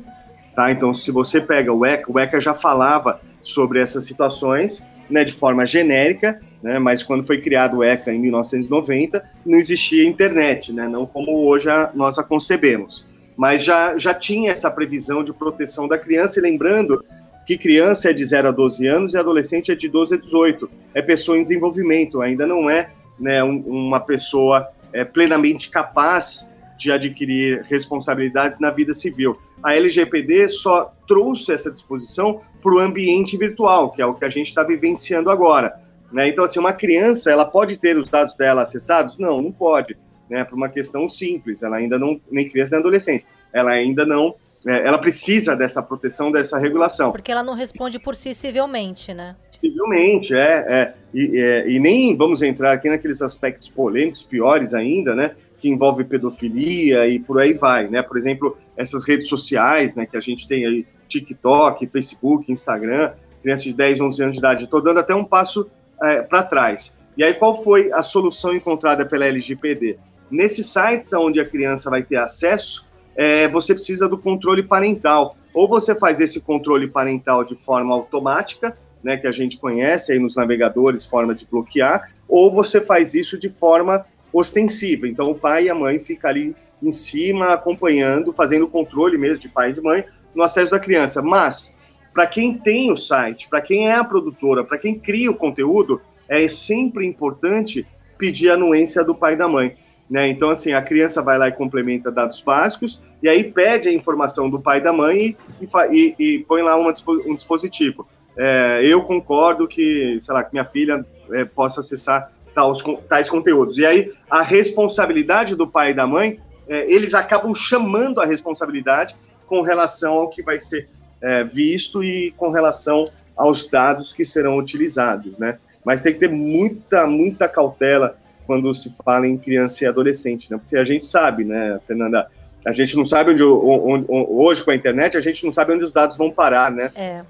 Tá? 0.56 0.72
Então, 0.72 0.94
se 0.94 1.12
você 1.12 1.42
pega 1.42 1.74
o 1.74 1.86
ECA, 1.86 2.10
o 2.10 2.18
ECA 2.18 2.40
já 2.40 2.54
falava 2.54 3.20
sobre 3.46 3.80
essas 3.80 4.04
situações, 4.06 4.86
né, 5.10 5.24
de 5.24 5.32
forma 5.32 5.66
genérica, 5.66 6.42
né, 6.62 6.80
mas 6.80 7.04
quando 7.04 7.24
foi 7.24 7.40
criado 7.40 7.78
o 7.78 7.84
ECA 7.84 8.12
em 8.12 8.20
1990, 8.20 9.24
não 9.46 9.58
existia 9.58 10.06
internet, 10.06 10.74
né, 10.74 10.88
não 10.88 11.06
como 11.06 11.46
hoje 11.46 11.70
a, 11.70 11.92
nós 11.94 12.18
a 12.18 12.24
concebemos. 12.24 13.06
Mas 13.38 13.64
já, 13.64 13.96
já 13.98 14.14
tinha 14.14 14.52
essa 14.52 14.72
previsão 14.72 15.24
de 15.24 15.32
proteção 15.32 15.88
da 15.88 15.98
criança, 15.98 16.40
e 16.40 16.42
lembrando 16.42 17.06
que 17.46 17.58
criança 17.58 18.10
é 18.10 18.14
de 18.14 18.26
0 18.26 18.48
a 18.48 18.52
12 18.52 18.88
anos 18.88 19.14
e 19.14 19.18
adolescente 19.18 19.72
é 19.72 19.76
de 19.76 19.88
12 19.88 20.16
a 20.16 20.18
18. 20.18 20.70
É 20.96 21.02
pessoa 21.02 21.38
em 21.38 21.44
desenvolvimento, 21.44 22.22
ainda 22.22 22.48
não 22.48 22.70
é 22.70 22.90
né, 23.20 23.44
um, 23.44 23.60
uma 23.60 24.00
pessoa 24.00 24.68
é, 24.92 25.06
plenamente 25.06 25.70
capaz 25.70 26.52
de 26.78 26.92
adquirir 26.92 27.64
responsabilidades 27.70 28.60
na 28.60 28.72
vida 28.72 28.94
civil. 28.94 29.38
A 29.64 29.76
LGPD 29.76 30.50
só 30.50 30.94
trouxe 31.08 31.54
essa 31.54 31.72
disposição 31.72 32.42
para 32.62 32.74
o 32.74 32.80
ambiente 32.80 33.38
virtual, 33.38 33.92
que 33.92 34.02
é 34.02 34.06
o 34.06 34.14
que 34.14 34.26
a 34.26 34.30
gente 34.30 34.48
está 34.48 34.64
vivenciando 34.64 35.30
agora. 35.30 35.74
Né? 36.12 36.28
Então, 36.28 36.44
assim, 36.44 36.60
uma 36.60 36.74
criança, 36.74 37.32
ela 37.32 37.46
pode 37.46 37.78
ter 37.78 37.98
os 37.98 38.10
dados 38.10 38.36
dela 38.36 38.62
acessados? 38.62 39.18
Não, 39.18 39.42
não 39.42 39.52
pode. 39.52 39.98
Né? 40.30 40.44
Por 40.44 40.56
uma 40.56 40.70
questão 40.70 41.08
simples, 41.08 41.64
ela 41.64 41.78
ainda 41.78 42.00
não, 42.00 42.20
nem 42.32 42.50
criança 42.50 42.76
nem 42.76 42.80
adolescente, 42.80 43.26
ela 43.54 43.72
ainda 43.72 44.06
não 44.06 44.36
é, 44.66 44.88
ela 44.88 44.98
precisa 44.98 45.56
dessa 45.56 45.82
proteção, 45.82 46.32
dessa 46.32 46.58
regulação. 46.58 47.12
Porque 47.12 47.32
ela 47.32 47.44
não 47.44 47.54
responde 47.54 48.00
por 48.00 48.16
si 48.16 48.34
civilmente, 48.34 49.14
né? 49.14 49.36
Civilmente, 49.62 50.34
é. 50.34 50.66
é 50.70 50.94
e, 51.14 51.40
é, 51.40 51.70
e 51.70 51.80
nem 51.80 52.16
vamos 52.16 52.42
entrar 52.42 52.74
aqui 52.74 52.90
naqueles 52.90 53.22
aspectos 53.22 53.70
polêmicos, 53.70 54.24
piores 54.24 54.74
ainda, 54.74 55.16
né? 55.16 55.32
Que 55.66 55.72
envolve 55.72 56.04
pedofilia 56.04 57.08
e 57.08 57.20
por 57.20 57.40
aí 57.40 57.54
vai, 57.54 57.88
né? 57.88 58.04
Por 58.04 58.20
exemplo, 58.20 58.56
essas 58.78 59.04
redes 59.04 59.28
sociais, 59.28 59.96
né? 59.96 60.06
Que 60.06 60.16
a 60.16 60.20
gente 60.20 60.48
tem 60.48 60.64
aí, 60.64 60.86
TikTok, 61.08 61.88
Facebook, 61.88 62.52
Instagram, 62.52 63.14
crianças 63.42 63.64
de 63.64 63.74
10, 63.74 64.00
11 64.00 64.22
anos 64.22 64.34
de 64.34 64.40
idade. 64.40 64.64
Estou 64.66 64.80
dando 64.80 65.00
até 65.00 65.16
um 65.16 65.26
passo 65.26 65.68
é, 66.04 66.22
para 66.22 66.44
trás. 66.44 67.00
E 67.18 67.24
aí, 67.24 67.34
qual 67.34 67.64
foi 67.64 67.92
a 67.92 68.04
solução 68.04 68.54
encontrada 68.54 69.08
pela 69.08 69.26
LGPD? 69.26 69.98
Nesses 70.30 70.68
sites 70.68 71.12
onde 71.14 71.40
a 71.40 71.46
criança 71.46 71.90
vai 71.90 72.04
ter 72.04 72.18
acesso, 72.18 72.86
é, 73.16 73.48
você 73.48 73.74
precisa 73.74 74.08
do 74.08 74.20
controle 74.20 74.62
parental. 74.62 75.36
Ou 75.52 75.68
você 75.68 75.96
faz 75.96 76.20
esse 76.22 76.42
controle 76.42 76.88
parental 76.88 77.44
de 77.44 77.56
forma 77.56 77.92
automática, 77.92 78.78
né, 79.04 79.18
que 79.18 79.26
a 79.26 79.32
gente 79.32 79.58
conhece 79.58 80.12
aí 80.12 80.20
nos 80.20 80.36
navegadores, 80.36 81.08
forma 81.08 81.34
de 81.34 81.48
bloquear, 81.48 82.12
ou 82.28 82.52
você 82.52 82.80
faz 82.80 83.16
isso 83.16 83.40
de 83.40 83.50
forma 83.50 84.06
ostensiva. 84.38 85.08
Então 85.08 85.32
o 85.32 85.36
pai 85.36 85.66
e 85.66 85.70
a 85.70 85.76
mãe 85.76 85.98
ficam 86.00 86.30
ali 86.30 86.56
em 86.84 86.92
cima, 86.92 87.54
acompanhando, 87.54 88.34
fazendo 88.34 88.66
o 88.66 88.70
controle 88.70 89.18
mesmo 89.18 89.40
de 89.40 89.50
pai 89.50 89.70
e 89.70 89.74
de 89.74 89.82
mãe 89.82 90.04
no 90.34 90.44
acesso 90.44 90.72
da 90.72 90.80
criança. 90.80 91.22
Mas, 91.22 91.76
para 92.14 92.28
quem 92.28 92.58
tem 92.58 92.92
o 92.92 92.98
site, 92.98 93.50
para 93.50 93.62
quem 93.62 93.88
é 93.88 93.94
a 93.94 94.04
produtora, 94.04 94.64
para 94.64 94.78
quem 94.78 95.00
cria 95.00 95.32
o 95.32 95.36
conteúdo, 95.36 96.02
é 96.28 96.48
sempre 96.48 97.06
importante 97.06 97.86
pedir 98.18 98.50
a 98.50 98.54
anuência 98.54 99.04
do 99.04 99.16
pai 99.16 99.34
e 99.34 99.38
da 99.38 99.48
mãe. 99.48 99.76
Né? 100.10 100.28
Então, 100.28 100.50
assim, 100.50 100.74
a 100.74 100.82
criança 100.82 101.22
vai 101.22 101.38
lá 101.38 101.48
e 101.48 101.52
complementa 101.52 102.12
dados 102.12 102.42
básicos, 102.42 103.02
e 103.24 103.30
aí 103.30 103.44
pede 103.44 103.90
a 103.90 103.94
informação 103.94 104.50
do 104.50 104.60
pai 104.60 104.78
e 104.78 104.82
da 104.82 104.94
mãe 104.94 105.36
e, 105.62 105.68
e, 105.92 106.16
e 106.20 106.40
põe 106.40 106.62
lá 106.62 106.76
uma, 106.76 106.94
um 107.26 107.36
dispositivo. 107.36 108.08
É, 108.38 108.82
eu 108.84 109.02
concordo 109.02 109.68
que, 109.68 110.18
sei 110.20 110.34
lá, 110.34 110.44
que 110.44 110.54
minha 110.54 110.66
filha 110.66 111.06
é, 111.32 111.46
possa 111.46 111.80
acessar 111.80 112.32
tais, 112.56 112.84
tais 113.08 113.30
conteúdos. 113.30 113.78
E 113.78 113.86
aí, 113.86 114.12
a 114.30 114.42
responsabilidade 114.42 115.56
do 115.56 115.68
pai 115.68 115.92
e 115.92 115.94
da 115.94 116.08
mãe, 116.08 116.40
é, 116.68 116.92
eles 116.92 117.14
acabam 117.14 117.54
chamando 117.54 118.22
a 118.22 118.26
responsabilidade 118.26 119.16
com 119.46 119.62
relação 119.62 120.14
ao 120.14 120.30
que 120.30 120.42
vai 120.42 120.58
ser 120.58 120.90
é, 121.22 121.44
visto 121.44 122.04
e 122.04 122.32
com 122.38 122.50
relação 122.50 123.04
aos 123.36 123.68
dados 123.68 124.14
que 124.14 124.24
serão 124.24 124.58
utilizados, 124.58 125.38
né? 125.38 125.60
Mas 125.84 126.02
tem 126.02 126.14
que 126.14 126.20
ter 126.20 126.30
muita, 126.30 127.06
muita 127.06 127.48
cautela 127.48 128.18
quando 128.48 128.74
se 128.74 128.96
fala 129.04 129.28
em 129.28 129.38
criança 129.38 129.84
e 129.84 129.88
adolescente, 129.88 130.50
né? 130.52 130.58
Porque 130.58 130.78
a 130.78 130.84
gente 130.84 131.06
sabe, 131.06 131.44
né, 131.44 131.80
Fernanda? 131.86 132.28
A 132.66 132.72
gente 132.72 132.96
não 132.96 133.06
sabe 133.06 133.32
onde, 133.32 133.44
onde, 133.44 134.06
onde, 134.10 134.28
hoje 134.32 134.64
com 134.64 134.72
a 134.72 134.76
internet 134.76 135.16
a 135.16 135.22
gente 135.22 135.46
não 135.46 135.54
sabe 135.54 135.74
onde 135.74 135.84
os 135.84 135.92
dados 135.92 136.18
vão 136.18 136.32
parar, 136.32 136.72
né? 136.72 136.92
É. 136.96 137.22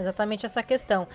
Exatamente 0.00 0.46
essa 0.46 0.62
questão. 0.62 1.06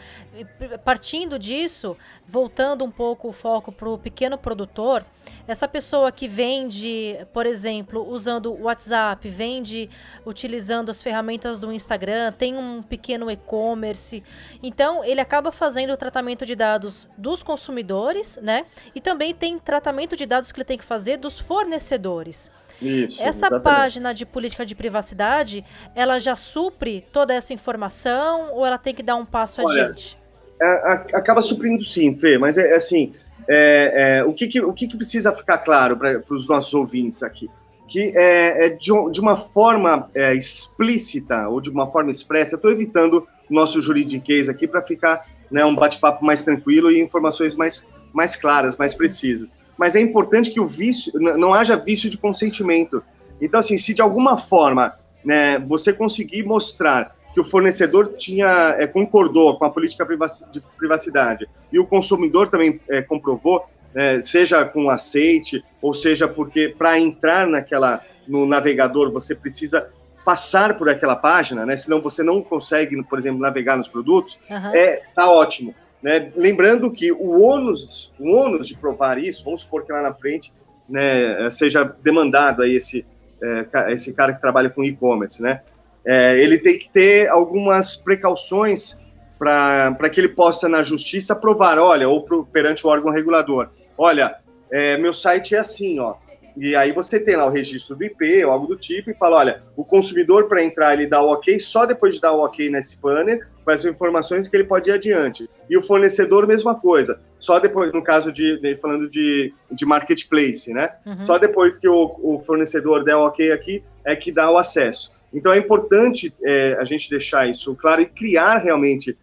Partindo 0.84 1.40
disso, 1.40 1.98
voltando 2.28 2.86
um 2.86 2.92
pouco 2.92 3.28
o 3.30 3.34
foco 3.34 3.72
para 3.72 3.90
o 3.90 3.98
pequeno 3.98 4.38
produtor, 4.38 5.04
essa 5.48 5.68
pessoa 5.68 6.12
que 6.12 6.28
vende, 6.28 7.18
por 7.34 7.48
exemplo, 7.48 8.08
usando 8.08 8.54
o 8.54 8.64
WhatsApp, 8.64 9.28
vende 9.28 9.90
utilizando 10.24 10.92
as 10.92 11.02
ferramentas 11.02 11.60
do 11.60 11.72
Instagram, 11.72 12.32
tem 12.32 12.56
um 12.56 12.84
pequeno 12.84 13.32
e-commerce, 13.32 14.24
então 14.62 15.04
ele 15.04 15.20
acaba 15.20 15.52
fazendo 15.52 15.94
o 15.94 15.98
tratamento 15.98 16.46
de 16.46 16.56
dados 16.56 17.08
dos 17.18 17.42
consumidores, 17.42 18.38
né? 18.42 18.66
E 18.94 19.02
também 19.02 19.34
tem 19.34 19.58
tratamento 19.58 20.16
de 20.16 20.28
dados 20.28 20.52
que 20.52 20.60
ele 20.60 20.66
tem 20.66 20.78
que 20.78 20.86
fazer 20.86 21.18
dos 21.18 21.40
fornecedores. 21.40 22.52
Isso, 22.82 23.22
essa 23.22 23.48
exatamente. 23.48 23.64
página 23.64 24.14
de 24.14 24.26
política 24.26 24.66
de 24.66 24.76
privacidade, 24.76 25.64
ela 25.96 26.20
já 26.20 26.36
supre 26.36 27.02
toda 27.12 27.34
essa 27.34 27.54
informação 27.54 28.54
ou 28.54 28.66
ela 28.66 28.75
tem 28.78 28.94
que 28.94 29.04
dar 29.04 29.16
um 29.16 29.26
passo 29.26 29.62
Olha, 29.62 29.86
adiante? 29.86 30.18
É, 30.62 30.92
acaba 31.14 31.42
suprindo 31.42 31.84
sim, 31.84 32.16
Fê, 32.16 32.38
mas 32.38 32.58
é, 32.58 32.72
é 32.72 32.76
assim, 32.76 33.14
é, 33.48 34.20
é, 34.20 34.24
o, 34.24 34.34
que, 34.34 34.48
que, 34.48 34.62
o 34.62 34.74
que, 34.74 34.88
que, 34.88 34.98
precisa 34.98 35.34
ficar 35.34 35.60
claro 35.60 35.98
para 35.98 36.22
os 36.30 36.48
nossos 36.48 36.74
ouvintes 36.74 37.24
aqui? 37.24 37.50
Que 37.88 38.14
é, 38.16 38.66
é 38.66 38.70
de, 38.70 38.92
de, 39.12 39.20
uma 39.20 39.36
forma 39.36 40.10
é, 40.16 40.34
explícita 40.34 41.48
ou 41.48 41.62
de 41.62 41.70
uma 41.70 41.88
forma 41.88 42.10
expressa, 42.10 42.56
estou 42.56 42.72
evitando 42.72 43.28
o 43.50 43.54
nosso 43.54 43.82
juridiquês 43.82 44.50
aqui 44.50 44.68
para 44.68 44.82
ficar 44.82 45.26
né, 45.52 45.64
um 45.64 45.76
bate-papo 45.76 46.26
mais 46.26 46.44
tranquilo 46.44 46.92
e 46.92 47.00
informações 47.00 47.56
mais, 47.56 47.92
mais 48.14 48.36
claras, 48.36 48.76
mais 48.78 48.94
precisas 48.94 49.52
mas 49.78 49.96
é 49.96 50.00
importante 50.00 50.52
que 50.52 50.60
o 50.60 50.66
vício 50.66 51.12
não 51.20 51.54
haja 51.54 51.76
vício 51.76 52.10
de 52.10 52.18
consentimento. 52.18 53.04
Então, 53.42 53.60
assim, 53.60 53.78
se 53.78 53.94
de 53.94 54.02
alguma 54.02 54.38
forma 54.38 54.98
né, 55.24 55.60
você 55.60 55.92
conseguir 55.92 56.44
mostrar 56.44 57.16
que 57.36 57.42
o 57.42 57.44
fornecedor 57.44 58.14
tinha 58.16 58.78
é, 58.80 58.88
concordou 58.88 59.60
com 59.60 59.66
a 59.66 59.70
política 59.70 60.08
de 60.54 60.62
privacidade 60.78 61.50
e 61.70 61.78
o 61.78 61.86
consumidor 61.86 62.50
também 62.50 62.80
é, 62.90 63.02
comprovou, 63.02 63.66
é, 63.94 64.22
seja 64.22 64.64
com 64.64 64.90
aceite 64.90 65.62
ou 65.82 65.94
seja 65.94 66.30
porque 66.30 66.74
para 66.78 66.98
entrar 66.98 67.46
naquela 67.46 68.02
no 68.26 68.46
navegador 68.46 69.12
você 69.12 69.36
precisa 69.36 69.86
passar 70.24 70.78
por 70.78 70.88
aquela 70.88 71.16
página, 71.16 71.66
né? 71.66 71.76
Senão 71.76 72.02
você 72.02 72.24
não 72.24 72.42
consegue, 72.42 73.04
por 73.04 73.20
exemplo, 73.20 73.42
navegar 73.42 73.76
nos 73.76 73.90
produtos. 73.90 74.40
Uhum. 74.50 74.74
É 74.74 75.02
tá 75.14 75.30
ótimo. 75.30 75.76
Né? 76.02 76.32
Lembrando 76.38 76.90
que 76.90 77.12
o 77.12 77.42
ônus, 77.42 78.14
o 78.18 78.32
ônus 78.32 78.66
de 78.66 78.78
provar 78.78 79.18
isso, 79.18 79.44
vamos 79.44 79.62
supor 79.62 79.84
que 79.84 79.92
lá 79.92 80.02
na 80.02 80.14
frente 80.14 80.54
né, 80.88 81.50
seja 81.52 81.84
demandado 82.02 82.62
aí 82.62 82.78
esse, 82.78 83.06
é, 83.44 83.92
esse 83.92 84.14
cara 84.14 84.34
que 84.34 84.40
trabalha 84.40 84.70
com 84.70 84.86
e-commerce, 84.86 85.42
né? 85.44 85.62
É, 86.06 86.40
ele 86.42 86.58
tem 86.58 86.78
que 86.78 86.90
ter 86.90 87.28
algumas 87.30 87.96
precauções 87.96 89.00
para 89.38 90.10
que 90.10 90.20
ele 90.20 90.30
possa, 90.30 90.70
na 90.70 90.82
justiça, 90.82 91.36
provar, 91.36 91.78
olha, 91.78 92.08
ou 92.08 92.24
pro, 92.24 92.46
perante 92.46 92.86
o 92.86 92.90
órgão 92.90 93.12
regulador, 93.12 93.70
olha, 93.98 94.36
é, 94.72 94.98
meu 94.98 95.14
site 95.14 95.56
é 95.56 95.60
assim, 95.60 96.00
ó. 96.00 96.16
E 96.58 96.74
aí 96.74 96.94
você 96.94 97.20
tem 97.20 97.36
lá 97.36 97.46
o 97.46 97.50
registro 97.50 97.98
do 97.98 98.04
IP 98.06 98.46
ou 98.46 98.52
algo 98.52 98.68
do 98.68 98.78
tipo 98.78 99.10
e 99.12 99.14
fala, 99.14 99.38
olha, 99.38 99.64
o 99.76 99.84
consumidor 99.84 100.48
para 100.48 100.64
entrar 100.64 100.94
ele 100.94 101.06
dá 101.06 101.22
o 101.22 101.34
ok, 101.34 101.60
só 101.60 101.86
depois 101.86 102.16
de 102.16 102.22
dar 102.22 102.32
o 102.32 102.46
ok 102.46 102.70
nesse 102.70 103.02
banner 103.02 103.46
quais 103.66 103.82
são 103.82 103.92
informações 103.92 104.48
que 104.48 104.56
ele 104.56 104.64
pode 104.64 104.90
ir 104.90 104.94
adiante. 104.94 105.50
E 105.68 105.76
o 105.76 105.82
fornecedor, 105.82 106.46
mesma 106.46 106.76
coisa. 106.76 107.20
Só 107.40 107.60
depois, 107.60 107.92
no 107.92 108.04
caso 108.04 108.32
de, 108.32 108.60
de 108.62 108.76
falando 108.76 109.10
de, 109.10 109.52
de 109.72 109.86
marketplace, 109.86 110.72
né? 110.72 110.92
Uhum. 111.04 111.26
Só 111.26 111.40
depois 111.40 111.80
que 111.80 111.88
o, 111.88 112.16
o, 112.22 112.38
fornecedor 112.38 113.04
der 113.04 113.16
o 113.16 113.26
ok 113.26 113.52
aqui, 113.52 113.84
é 114.06 114.16
que 114.16 114.32
dá 114.32 114.50
o 114.52 114.58
acesso. 114.58 115.12
Então 115.34 115.52
é 115.52 115.58
importante 115.58 116.34
é, 116.44 116.78
a 116.80 116.84
gente 116.84 117.10
deixar 117.10 117.50
isso 117.50 117.76
claro 117.76 118.02
e 118.02 118.06
criar 118.06 118.58
realmente 118.58 119.18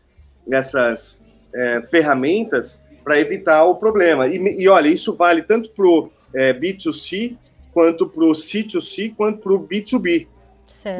essas 0.50 1.24
é, 1.54 1.82
ferramentas 1.90 2.82
para 3.02 3.18
evitar 3.18 3.64
o 3.64 3.76
problema. 3.76 4.28
E, 4.28 4.62
e, 4.62 4.68
olha, 4.68 4.88
isso 4.88 5.14
vale 5.14 5.42
tanto 5.42 5.70
para 5.70 5.86
o 5.86 6.10
é, 6.34 6.52
B2C, 6.52 7.36
quanto 7.72 8.06
para 8.06 8.24
o 8.24 8.32
C2C, 8.32 9.14
quanto 9.16 9.38
para 9.38 9.52
o 9.52 9.66
B2B. 9.66 10.26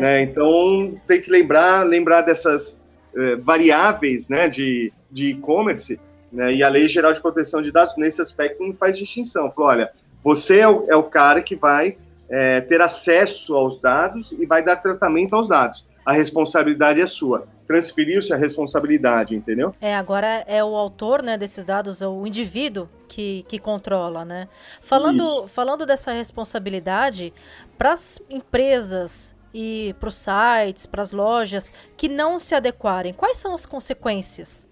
Né? 0.01 0.23
Então 0.23 1.01
tem 1.07 1.21
que 1.21 1.31
lembrar, 1.31 1.87
lembrar 1.87 2.23
dessas 2.23 2.83
é, 3.15 3.37
variáveis 3.37 4.29
né, 4.29 4.49
de 4.49 4.93
e-commerce, 5.15 6.01
né, 6.31 6.53
e 6.55 6.63
a 6.63 6.69
Lei 6.69 6.89
Geral 6.89 7.13
de 7.13 7.21
Proteção 7.21 7.61
de 7.61 7.71
Dados, 7.71 7.97
nesse 7.97 8.23
aspecto, 8.23 8.63
não 8.63 8.73
faz 8.73 8.97
distinção. 8.97 9.51
Falou, 9.51 9.71
olha, 9.71 9.91
você 10.23 10.61
é 10.61 10.69
o, 10.69 10.87
é 10.89 10.97
o 10.97 11.03
cara 11.03 11.43
que 11.43 11.55
vai 11.55 11.97
é, 12.33 12.63
ter 12.63 12.81
acesso 12.81 13.55
aos 13.55 13.79
dados 13.79 14.33
e 14.33 14.47
vai 14.47 14.65
dar 14.65 14.77
tratamento 14.77 15.37
aos 15.37 15.47
dados. 15.47 15.87
A 16.05 16.13
responsabilidade 16.13 17.01
é 17.01 17.07
sua 17.07 17.47
transferiu-se 17.73 18.33
a 18.35 18.37
responsabilidade, 18.37 19.35
entendeu? 19.35 19.75
É, 19.81 19.97
agora 19.97 20.45
é 20.47 20.63
o 20.63 20.77
autor, 20.77 21.23
né, 21.23 21.39
desses 21.39 21.65
dados, 21.65 22.03
é 22.03 22.07
o 22.07 22.27
indivíduo 22.27 22.87
que, 23.09 23.45
que 23.49 23.59
controla, 23.59 24.27
né? 24.27 24.47
Falando, 24.81 25.47
falando 25.49 25.87
dessa 25.87 26.13
responsabilidade, 26.13 27.33
para 27.79 27.93
as 27.93 28.21
empresas 28.29 29.35
e 29.55 29.95
para 29.99 30.09
os 30.09 30.17
sites, 30.17 30.85
para 30.85 31.01
as 31.01 31.13
lojas 31.13 31.73
que 31.97 32.09
não 32.09 32.39
se 32.39 32.55
adequarem, 32.55 33.15
quais 33.15 33.39
são 33.39 33.55
as 33.55 33.65
consequências? 33.65 34.69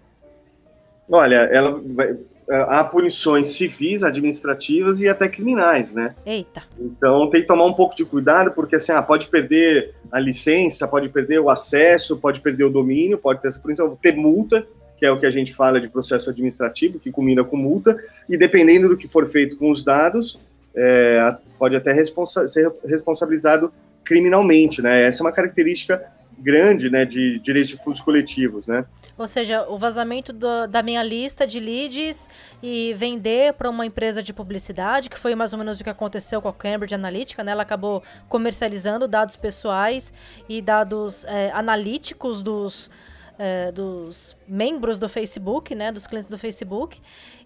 Olha, 1.09 1.49
ela 1.51 1.81
vai, 1.83 2.15
há 2.49 2.83
punições 2.83 3.49
civis, 3.49 4.03
administrativas 4.03 5.01
e 5.01 5.07
até 5.07 5.27
criminais, 5.27 5.93
né? 5.93 6.15
Eita. 6.25 6.63
Então 6.79 7.29
tem 7.29 7.41
que 7.41 7.47
tomar 7.47 7.65
um 7.65 7.73
pouco 7.73 7.95
de 7.95 8.05
cuidado, 8.05 8.51
porque 8.51 8.75
assim, 8.75 8.91
ah, 8.91 9.01
pode 9.01 9.27
perder 9.27 9.93
a 10.11 10.19
licença, 10.19 10.87
pode 10.87 11.09
perder 11.09 11.39
o 11.39 11.49
acesso, 11.49 12.17
pode 12.17 12.41
perder 12.41 12.65
o 12.65 12.69
domínio, 12.69 13.17
pode 13.17 13.41
ter 13.41 13.47
essa 13.47 13.59
punição, 13.59 13.97
ter 14.01 14.15
multa, 14.15 14.65
que 14.97 15.05
é 15.05 15.11
o 15.11 15.19
que 15.19 15.25
a 15.25 15.31
gente 15.31 15.53
fala 15.53 15.79
de 15.79 15.89
processo 15.89 16.29
administrativo, 16.29 16.99
que 16.99 17.11
culmina 17.11 17.43
com 17.43 17.57
multa, 17.57 17.97
e 18.29 18.37
dependendo 18.37 18.89
do 18.89 18.97
que 18.97 19.07
for 19.07 19.27
feito 19.27 19.57
com 19.57 19.71
os 19.71 19.83
dados, 19.83 20.39
é, 20.75 21.35
pode 21.57 21.75
até 21.75 21.91
responsa 21.91 22.47
ser 22.47 22.71
responsabilizado 22.85 23.71
criminalmente, 24.03 24.81
né? 24.81 25.03
Essa 25.03 25.21
é 25.21 25.25
uma 25.25 25.31
característica 25.31 26.03
grande, 26.41 26.89
né, 26.89 27.05
de 27.05 27.39
direitos 27.39 27.71
difusos 27.71 28.01
coletivos, 28.01 28.67
né? 28.67 28.85
Ou 29.17 29.27
seja, 29.27 29.67
o 29.69 29.77
vazamento 29.77 30.33
do, 30.33 30.67
da 30.67 30.81
minha 30.81 31.03
lista 31.03 31.45
de 31.45 31.59
leads 31.59 32.27
e 32.61 32.93
vender 32.95 33.53
para 33.53 33.69
uma 33.69 33.85
empresa 33.85 34.23
de 34.23 34.33
publicidade, 34.33 35.09
que 35.09 35.19
foi 35.19 35.35
mais 35.35 35.53
ou 35.53 35.59
menos 35.59 35.79
o 35.79 35.83
que 35.83 35.89
aconteceu 35.89 36.41
com 36.41 36.47
a 36.47 36.53
Cambridge 36.53 36.95
Analytica, 36.95 37.43
né? 37.43 37.51
Ela 37.51 37.63
acabou 37.63 38.01
comercializando 38.27 39.07
dados 39.07 39.35
pessoais 39.35 40.13
e 40.49 40.61
dados 40.61 41.23
é, 41.25 41.51
analíticos 41.51 42.41
dos, 42.41 42.89
é, 43.37 43.71
dos 43.71 44.35
membros 44.47 44.97
do 44.97 45.07
Facebook, 45.07 45.75
né? 45.75 45.91
Dos 45.91 46.07
clientes 46.07 46.29
do 46.29 46.37
Facebook. 46.37 46.99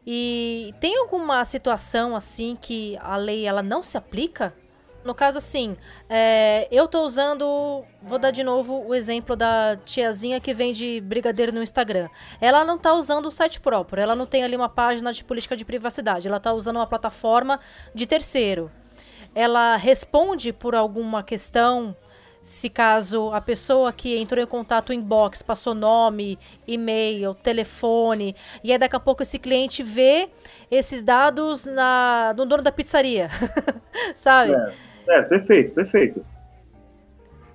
E 0.07 0.73
tem 0.79 0.97
alguma 0.97 1.43
situação 1.43 2.15
assim 2.15 2.55
que 2.55 2.97
a 3.01 3.17
lei 3.17 3.45
ela 3.45 3.63
não 3.63 3.83
se 3.83 3.97
aplica 3.97 4.53
no 5.05 5.13
caso, 5.13 5.37
assim, 5.37 5.77
é, 6.09 6.67
eu 6.71 6.87
tô 6.87 7.03
usando. 7.03 7.85
Vou 8.01 8.17
dar 8.17 8.31
de 8.31 8.43
novo 8.43 8.83
o 8.87 8.93
exemplo 8.93 9.35
da 9.35 9.77
tiazinha 9.85 10.39
que 10.39 10.51
vende 10.51 10.99
brigadeiro 10.99 11.51
no 11.51 11.61
Instagram. 11.61 12.09
Ela 12.41 12.65
não 12.65 12.77
tá 12.77 12.93
usando 12.93 13.27
o 13.27 13.31
site 13.31 13.61
próprio, 13.61 14.01
ela 14.01 14.15
não 14.15 14.25
tem 14.25 14.43
ali 14.43 14.55
uma 14.55 14.67
página 14.67 15.13
de 15.13 15.23
política 15.23 15.55
de 15.55 15.63
privacidade, 15.63 16.27
ela 16.27 16.39
tá 16.39 16.51
usando 16.53 16.77
uma 16.77 16.87
plataforma 16.87 17.59
de 17.93 18.07
terceiro. 18.07 18.71
Ela 19.35 19.75
responde 19.75 20.51
por 20.51 20.73
alguma 20.73 21.21
questão 21.21 21.95
se 22.41 22.69
caso 22.69 23.31
a 23.31 23.41
pessoa 23.41 23.91
que 23.91 24.15
entrou 24.17 24.43
em 24.43 24.45
contato 24.47 24.93
inbox 24.93 25.41
passou 25.41 25.73
nome, 25.73 26.37
e-mail, 26.67 27.33
telefone, 27.33 28.35
e 28.63 28.71
aí 28.71 28.77
daqui 28.77 28.95
a 28.95 28.99
pouco 28.99 29.23
esse 29.23 29.39
cliente 29.39 29.81
vê 29.81 30.29
esses 30.69 31.01
dados 31.01 31.65
na, 31.65 32.35
no 32.37 32.45
dono 32.45 32.61
da 32.61 32.71
pizzaria, 32.71 33.31
sabe? 34.13 34.53
É. 34.53 34.84
É, 35.07 35.21
perfeito, 35.21 35.73
perfeito. 35.73 36.25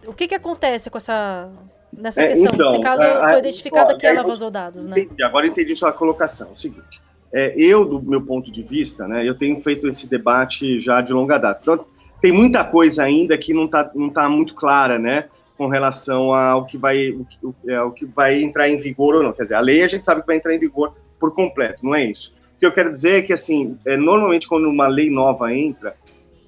O 0.06 0.12
que 0.12 0.28
que 0.28 0.34
acontece 0.34 0.88
com 0.90 0.98
essa 0.98 1.50
nessa 1.92 2.22
é, 2.22 2.28
questão? 2.28 2.50
Então, 2.54 2.72
Nesse 2.72 2.82
caso, 2.82 3.02
a, 3.02 3.28
foi 3.28 3.38
identificado 3.38 3.98
que 3.98 4.06
ela 4.06 4.22
vazou 4.22 4.50
dados, 4.50 4.86
né? 4.86 5.00
Entendi, 5.00 5.22
agora 5.22 5.46
entendi 5.46 5.74
sua 5.74 5.92
colocação. 5.92 6.48
É 6.48 6.52
o 6.52 6.56
seguinte, 6.56 7.00
é, 7.32 7.54
eu, 7.56 7.84
do 7.84 8.02
meu 8.02 8.22
ponto 8.22 8.50
de 8.50 8.62
vista, 8.62 9.06
né, 9.06 9.28
eu 9.28 9.36
tenho 9.36 9.56
feito 9.58 9.88
esse 9.88 10.08
debate 10.08 10.80
já 10.80 11.00
de 11.00 11.12
longa 11.12 11.38
data. 11.38 11.60
Então, 11.62 11.86
tem 12.20 12.32
muita 12.32 12.64
coisa 12.64 13.04
ainda 13.04 13.36
que 13.38 13.54
não 13.54 13.64
está 13.64 13.90
não 13.94 14.10
tá 14.10 14.28
muito 14.28 14.54
clara, 14.54 14.98
né, 14.98 15.26
com 15.56 15.66
relação 15.66 16.34
ao 16.34 16.66
que 16.66 16.76
vai 16.76 17.10
o, 17.10 17.26
o, 17.42 17.54
é, 17.68 17.80
o 17.82 17.92
que 17.92 18.04
vai 18.04 18.42
entrar 18.42 18.68
em 18.68 18.78
vigor 18.78 19.14
ou 19.14 19.22
não. 19.22 19.32
Quer 19.32 19.44
dizer, 19.44 19.54
a 19.54 19.60
lei 19.60 19.82
a 19.82 19.88
gente 19.88 20.04
sabe 20.04 20.22
que 20.22 20.26
vai 20.26 20.36
entrar 20.36 20.54
em 20.54 20.58
vigor 20.58 20.94
por 21.18 21.34
completo, 21.34 21.84
não 21.84 21.94
é 21.94 22.04
isso. 22.04 22.34
O 22.56 22.60
que 22.60 22.66
eu 22.66 22.72
quero 22.72 22.92
dizer 22.92 23.18
é 23.18 23.22
que, 23.22 23.32
assim, 23.32 23.78
é, 23.86 23.96
normalmente 23.96 24.48
quando 24.48 24.68
uma 24.68 24.86
lei 24.86 25.10
nova 25.10 25.54
entra, 25.54 25.94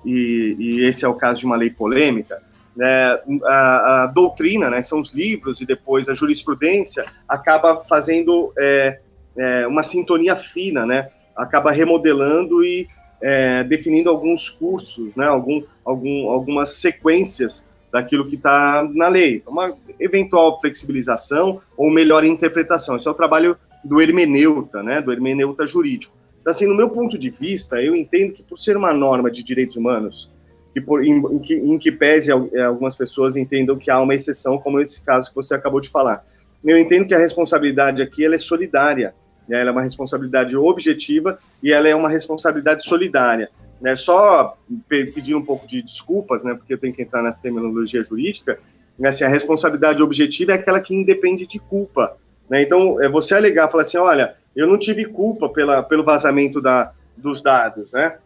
e, 0.05 0.57
e 0.59 0.85
esse 0.85 1.05
é 1.05 1.09
o 1.09 1.15
caso 1.15 1.41
de 1.41 1.47
uma 1.47 1.57
lei 1.57 1.71
polêmica, 1.71 2.43
né, 2.77 3.19
a, 3.45 4.03
a, 4.03 4.07
doutrina, 4.07 4.71
né, 4.71 4.83
são 4.83 5.01
os 5.01 5.13
livros 5.13 5.61
e 5.61 5.67
depois 5.67 6.09
a 6.09 6.15
jurisprudência 6.15 7.05
acaba 7.29 7.85
fazendo 7.85 8.53
é, 8.59 8.99
é, 9.37 9.67
uma 9.67 9.83
sintonia 9.83 10.35
fina, 10.37 10.87
né, 10.87 11.11
acaba 11.37 11.71
remodelando 11.71 12.65
e 12.65 12.89
é, 13.21 13.63
definindo 13.65 14.11
alguns 14.11 14.49
cursos, 14.49 15.15
né, 15.15 15.27
algum, 15.27 15.63
algum, 15.85 16.29
algumas 16.31 16.75
sequências 16.77 17.69
daquilo 17.93 18.27
que 18.27 18.37
está 18.37 18.89
na 18.95 19.09
lei, 19.09 19.43
uma 19.47 19.77
eventual 20.01 20.59
flexibilização 20.61 21.61
ou 21.77 21.91
melhor 21.91 22.25
interpretação. 22.25 22.97
Isso 22.97 23.09
é 23.09 23.13
o 23.13 23.15
trabalho 23.15 23.57
do 23.85 24.01
hermeneuta, 24.01 24.83
né, 24.83 25.03
do 25.03 25.13
hermeneuta 25.13 25.67
jurídico. 25.67 26.22
Então, 26.43 26.51
assim, 26.51 26.67
no 26.67 26.75
meu 26.75 26.91
ponto 26.91 27.17
de 27.17 27.31
vista, 27.31 27.81
eu 27.81 27.95
entendo 27.95 28.33
que 28.33 28.43
por 28.43 28.59
ser 28.59 28.77
uma 28.77 28.93
norma 28.93 29.31
de 29.31 29.45
direitos 29.45 29.77
humanos, 29.77 30.29
que 30.75 30.81
por, 30.81 31.05
em, 31.05 31.19
em, 31.19 31.39
que, 31.39 31.55
em 31.55 31.79
que 31.79 31.93
pese 31.93 32.33
é, 32.33 32.63
algumas 32.65 32.97
pessoas 32.97 33.37
entendam 33.37 33.77
que 33.79 33.89
há 33.89 34.01
uma 34.01 34.13
exceção, 34.13 34.59
como 34.59 34.81
esse 34.81 35.05
caso 35.05 35.29
que 35.29 35.37
você 35.37 35.55
acabou 35.55 35.81
de 35.81 35.89
falar. 35.89 36.27
Eu 36.65 36.77
entendo 36.77 37.07
que 37.07 37.15
a 37.15 37.19
responsabilidade 37.19 38.03
aqui 38.03 38.25
ela 38.25 38.35
é 38.35 38.39
solidária, 38.39 39.15
né? 39.49 39.61
ela 39.61 39.71
é 39.71 39.73
uma 39.73 39.83
responsabilidade 39.83 40.57
objetiva 40.57 41.39
e 41.63 41.73
ela 41.73 41.89
é 41.89 41.95
uma 41.95 42.09
responsabilidade 42.09 42.85
solidária. 42.85 43.49
Né? 43.81 43.95
Só 43.95 44.57
pedir 44.89 45.37
um 45.37 45.45
pouco 45.45 45.67
de 45.69 45.81
desculpas, 45.81 46.43
né? 46.43 46.55
porque 46.55 46.75
eu 46.75 46.79
tenho 46.79 46.93
que 46.93 47.03
entrar 47.03 47.23
nessa 47.23 47.41
terminologia 47.41 48.03
jurídica, 48.03 48.59
né? 48.99 49.11
assim, 49.11 49.23
a 49.23 49.29
responsabilidade 49.29 50.03
objetiva 50.03 50.53
é 50.53 50.55
aquela 50.57 50.81
que 50.81 50.93
independe 50.93 51.47
de 51.47 51.61
culpa. 51.61 52.17
Né? 52.51 52.63
Então, 52.63 53.01
é 53.01 53.09
você 53.09 53.37
alegar, 53.37 53.69
falar 53.69 53.83
assim, 53.83 53.99
olha, 53.99 54.35
eu 54.55 54.67
não 54.67 54.79
tive 54.79 55.05
culpa 55.05 55.49
pela, 55.49 55.83
pelo 55.83 56.05
vazamento 56.05 56.61
da, 56.61 56.93
dos 57.17 57.43
dados, 57.43 57.91
né? 57.93 58.17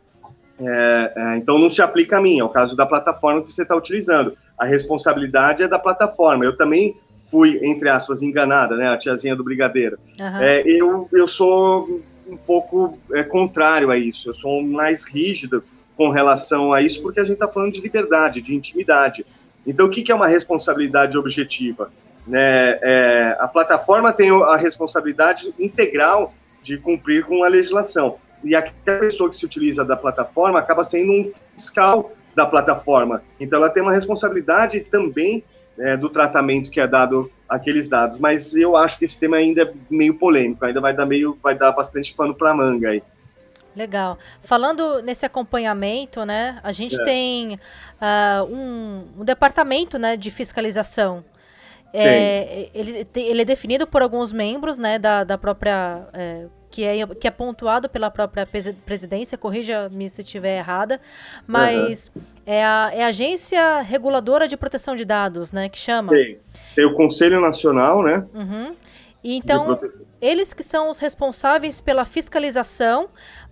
É, 0.59 1.13
é, 1.15 1.37
então 1.37 1.59
não 1.59 1.69
se 1.69 1.83
aplica 1.83 2.17
a 2.17 2.21
mim, 2.21 2.39
é 2.39 2.45
o 2.45 2.49
caso 2.49 2.75
da 2.75 2.87
plataforma 2.87 3.43
que 3.43 3.53
você 3.53 3.63
está 3.63 3.77
utilizando. 3.77 4.37
A 4.59 4.65
responsabilidade 4.65 5.63
é 5.63 5.69
da 5.69 5.79
plataforma. 5.79 6.45
Eu 6.45 6.57
também 6.57 6.97
fui, 7.25 7.61
entre 7.63 7.89
aspas, 7.89 8.23
enganada, 8.23 8.77
né? 8.77 8.89
A 8.89 8.97
tiazinha 8.97 9.37
do 9.37 9.45
brigadeiro. 9.45 9.99
Uhum. 10.19 10.41
É, 10.41 10.63
eu, 10.67 11.09
eu 11.13 11.27
sou 11.27 12.01
um 12.27 12.37
pouco 12.37 12.99
é, 13.13 13.23
contrário 13.23 13.91
a 13.91 13.97
isso. 13.97 14.31
Eu 14.31 14.35
sou 14.35 14.63
mais 14.63 15.05
rígido 15.05 15.63
com 15.97 16.11
relação 16.11 16.73
a 16.73 16.81
isso, 16.81 17.03
porque 17.03 17.21
a 17.21 17.25
gente 17.25 17.35
está 17.35 17.49
falando 17.49 17.73
de 17.73 17.81
liberdade, 17.81 18.41
de 18.41 18.55
intimidade. 18.55 19.27
Então, 19.67 19.87
o 19.87 19.91
que, 19.91 20.03
que 20.03 20.13
é 20.13 20.15
uma 20.15 20.27
responsabilidade 20.27 21.19
objetiva? 21.19 21.91
Né, 22.27 22.79
é, 22.83 23.37
a 23.39 23.47
plataforma 23.47 24.13
tem 24.13 24.31
a 24.31 24.57
responsabilidade 24.57 25.55
integral 25.59 26.35
de 26.63 26.77
cumprir 26.77 27.25
com 27.25 27.45
a 27.45 27.49
legislação. 27.49 28.19
E 28.43 28.55
a 28.55 28.63
pessoa 28.85 29.31
que 29.31 29.37
se 29.37 29.45
utiliza 29.45 29.85
da 29.85 29.97
plataforma 29.97 30.59
acaba 30.59 30.83
sendo 30.83 31.13
um 31.13 31.33
fiscal 31.55 32.13
da 32.35 32.45
plataforma. 32.45 33.23
Então, 33.41 33.59
ela 33.59 33.71
tem 33.71 33.83
uma 33.83 33.93
responsabilidade 33.93 34.81
também 34.81 35.43
é, 35.79 35.97
do 35.97 36.09
tratamento 36.09 36.71
que 36.71 36.81
é 36.81 36.87
dado 36.87 37.31
àqueles 37.49 37.89
dados. 37.89 38.19
Mas 38.19 38.55
eu 38.55 38.77
acho 38.77 38.99
que 38.99 39.05
esse 39.05 39.19
tema 39.19 39.37
ainda 39.37 39.63
é 39.63 39.73
meio 39.89 40.15
polêmico, 40.15 40.65
ainda 40.65 40.81
vai 40.81 40.95
dar 40.95 41.07
meio, 41.07 41.39
vai 41.43 41.55
dar 41.55 41.73
bastante 41.73 42.15
pano 42.15 42.35
para 42.35 42.53
manga 42.55 42.91
aí. 42.91 43.03
Legal. 43.75 44.19
Falando 44.41 45.03
nesse 45.03 45.27
acompanhamento, 45.27 46.25
né? 46.25 46.59
A 46.63 46.73
gente 46.73 46.99
é. 47.01 47.05
tem 47.05 47.55
uh, 48.01 48.45
um, 48.49 49.05
um, 49.19 49.25
departamento, 49.25 49.99
né, 49.99 50.17
de 50.17 50.31
fiscalização 50.31 51.23
é, 51.93 52.69
ele, 52.75 53.07
ele 53.15 53.43
é 53.43 53.45
definido 53.45 53.87
por 53.87 54.03
alguns 54.03 54.33
membros 54.33 54.79
né, 54.79 54.99
da, 54.99 55.25
da 55.25 55.39
própria 55.39 56.07
é, 56.13 56.47
que 56.71 56.85
é, 56.85 57.07
que 57.07 57.27
é 57.27 57.31
pontuado 57.31 57.89
pela 57.89 58.11
própria 58.11 58.47
presidência, 58.85 59.39
corrija-me 59.39 60.11
se 60.11 60.23
estiver 60.23 60.59
errada, 60.59 61.01
mas 61.47 62.11
uhum. 62.15 62.23
é, 62.45 62.65
a, 62.65 62.91
é 62.93 63.05
a 63.05 63.07
Agência 63.07 63.81
Reguladora 63.81 64.47
de 64.47 64.57
Proteção 64.57 64.95
de 64.95 65.05
Dados, 65.05 65.53
né, 65.53 65.69
que 65.69 65.79
chama. 65.79 66.13
Tem, 66.13 66.39
tem 66.75 66.85
o 66.85 66.93
Conselho 66.95 67.41
Nacional, 67.41 68.03
né? 68.03 68.27
Uhum. 68.35 68.75
Então, 69.25 69.81
eles 70.21 70.53
que 70.53 70.63
são 70.63 70.89
os 70.89 70.99
responsáveis 70.99 71.81
pela 71.81 72.05
fiscalização, 72.05 73.09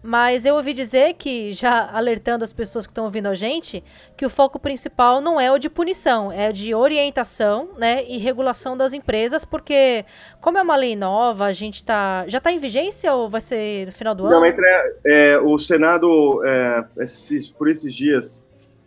mas 0.07 0.45
eu 0.45 0.57
ouvi 0.57 0.75
dizer 0.75 1.15
que, 1.15 1.51
já 1.55 1.89
alertando 1.91 2.45
as 2.45 2.53
pessoas 2.53 2.87
que 2.87 2.91
estão 2.91 3.07
ouvindo 3.07 3.27
a 3.27 3.35
gente, 3.35 3.83
que 4.15 4.27
o 4.27 4.29
foco 4.29 4.59
principal 4.59 5.19
não 5.19 5.41
é 5.41 5.51
o 5.51 5.59
de 5.59 5.71
punição, 5.71 6.31
é 6.31 6.53
de 6.53 6.75
orientação 6.75 7.71
né, 7.79 8.05
e 8.07 8.19
regulação 8.19 8.77
das 8.77 8.93
empresas, 8.93 9.47
porque, 9.47 10.05
como 10.43 10.59
é 10.59 10.63
uma 10.63 10.77
lei 10.77 10.95
nova, 10.95 11.47
a 11.47 11.55
gente 11.55 11.83
tá. 11.83 12.27
Já 12.29 12.37
está 12.37 12.53
em 12.53 12.59
vigência 12.59 13.15
ou 13.15 13.31
vai 13.31 13.41
ser 13.41 13.87
no 13.87 13.93
final 13.93 14.15
do 14.15 14.25
não, 14.25 14.45
ano? 14.45 14.55
Não, 14.55 15.11
é, 15.11 15.39
o 15.39 15.59
Senado, 15.59 16.43
é, 16.45 16.85
esses, 16.99 17.49
por 17.49 17.67
esses 17.67 17.95
dias, 17.95 18.45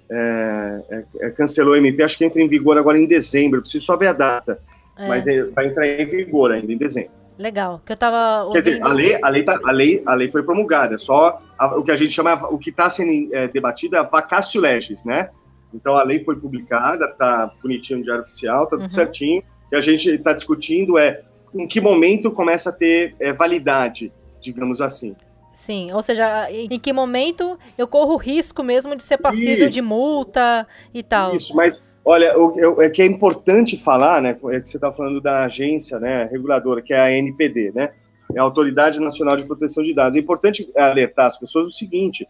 é, 0.08 0.82
é, 0.91 1.03
é, 1.21 1.30
cancelou 1.32 1.73
o 1.73 1.77
MP, 1.77 2.03
acho 2.03 2.15
que 2.15 2.25
entra 2.25 2.39
em 2.39 2.47
vigor 2.47 2.77
agora 2.77 2.99
em 2.99 3.08
dezembro, 3.08 3.62
preciso 3.62 3.86
só 3.86 3.97
ver 3.97 4.10
a 4.10 4.13
data. 4.13 4.60
É. 4.95 5.08
Mas 5.08 5.25
vai 5.56 5.65
entrar 5.65 5.88
em 5.88 6.06
vigor 6.06 6.51
ainda 6.51 6.71
em 6.71 6.77
dezembro. 6.77 7.12
Legal, 7.38 7.82
que 7.86 7.91
eu 7.91 7.97
tava 7.97 8.45
ouvindo... 8.45 8.63
Quer 8.63 8.69
dizer, 8.71 8.84
a 8.84 8.91
lei, 8.91 9.19
a 9.21 9.30
lei, 9.30 9.43
tá, 9.43 9.60
a 9.63 9.71
lei, 9.71 10.04
a 10.06 10.13
lei 10.13 10.30
foi 10.30 10.43
promulgada, 10.43 10.97
só 10.97 11.41
a, 11.58 11.78
o 11.78 11.84
que 11.84 11.91
a 11.91 11.95
gente 11.95 12.12
chama, 12.12 12.34
o 12.50 12.58
que 12.58 12.71
está 12.71 12.89
sendo 12.89 13.34
é, 13.34 13.47
debatido 13.47 13.95
é 13.95 14.00
a 14.00 14.04
vacatio 14.04 14.60
legis, 14.60 15.06
né? 15.06 15.30
Então 15.73 15.95
a 15.95 16.04
lei 16.04 16.23
foi 16.23 16.36
publicada, 16.36 17.08
tá 17.08 17.52
bonitinho 17.62 18.00
no 18.00 18.06
Diário 18.06 18.23
Oficial, 18.23 18.65
tá 18.65 18.71
tudo 18.71 18.82
uhum. 18.84 18.89
certinho, 18.89 19.43
e 19.71 19.76
a 19.76 19.82
gente 19.82 20.10
está 20.10 20.34
discutindo 20.34 20.97
é 20.97 21.21
em 21.54 21.67
que 21.67 21.80
momento 21.80 22.32
começa 22.32 22.69
a 22.69 22.73
ter 22.73 23.15
é, 23.19 23.32
validade, 23.32 24.12
digamos 24.41 24.82
assim. 24.82 25.15
Sim, 25.54 25.91
ou 25.91 26.04
seja, 26.04 26.52
em 26.52 26.80
que 26.80 26.93
momento 26.93 27.58
eu 27.78 27.88
corro 27.88 28.13
o 28.13 28.17
risco 28.17 28.63
mesmo 28.63 28.95
de 28.95 29.02
ser 29.02 29.17
passível 29.17 29.67
Isso. 29.67 29.69
de 29.69 29.82
multa 29.82 30.67
e 30.93 31.02
tal. 31.02 31.36
Isso, 31.36 31.56
mas 31.56 31.89
Olha, 32.09 32.39
o, 32.39 32.81
é 32.81 32.89
que 32.89 33.01
é 33.01 33.05
importante 33.05 33.75
falar, 33.75 34.21
né? 34.21 34.29
É 34.29 34.61
que 34.61 34.69
você 34.69 34.77
está 34.77 34.93
falando 34.93 35.19
da 35.19 35.43
agência, 35.43 35.99
né, 35.99 36.23
reguladora, 36.31 36.81
que 36.81 36.93
é 36.93 36.99
a 37.01 37.11
NPD, 37.11 37.73
né? 37.75 37.91
É 38.33 38.39
a 38.39 38.43
Autoridade 38.43 39.01
Nacional 39.01 39.35
de 39.35 39.43
Proteção 39.43 39.83
de 39.83 39.93
Dados. 39.93 40.15
É 40.15 40.21
importante 40.21 40.71
alertar 40.77 41.25
as 41.25 41.37
pessoas 41.37 41.67
o 41.67 41.71
seguinte: 41.71 42.25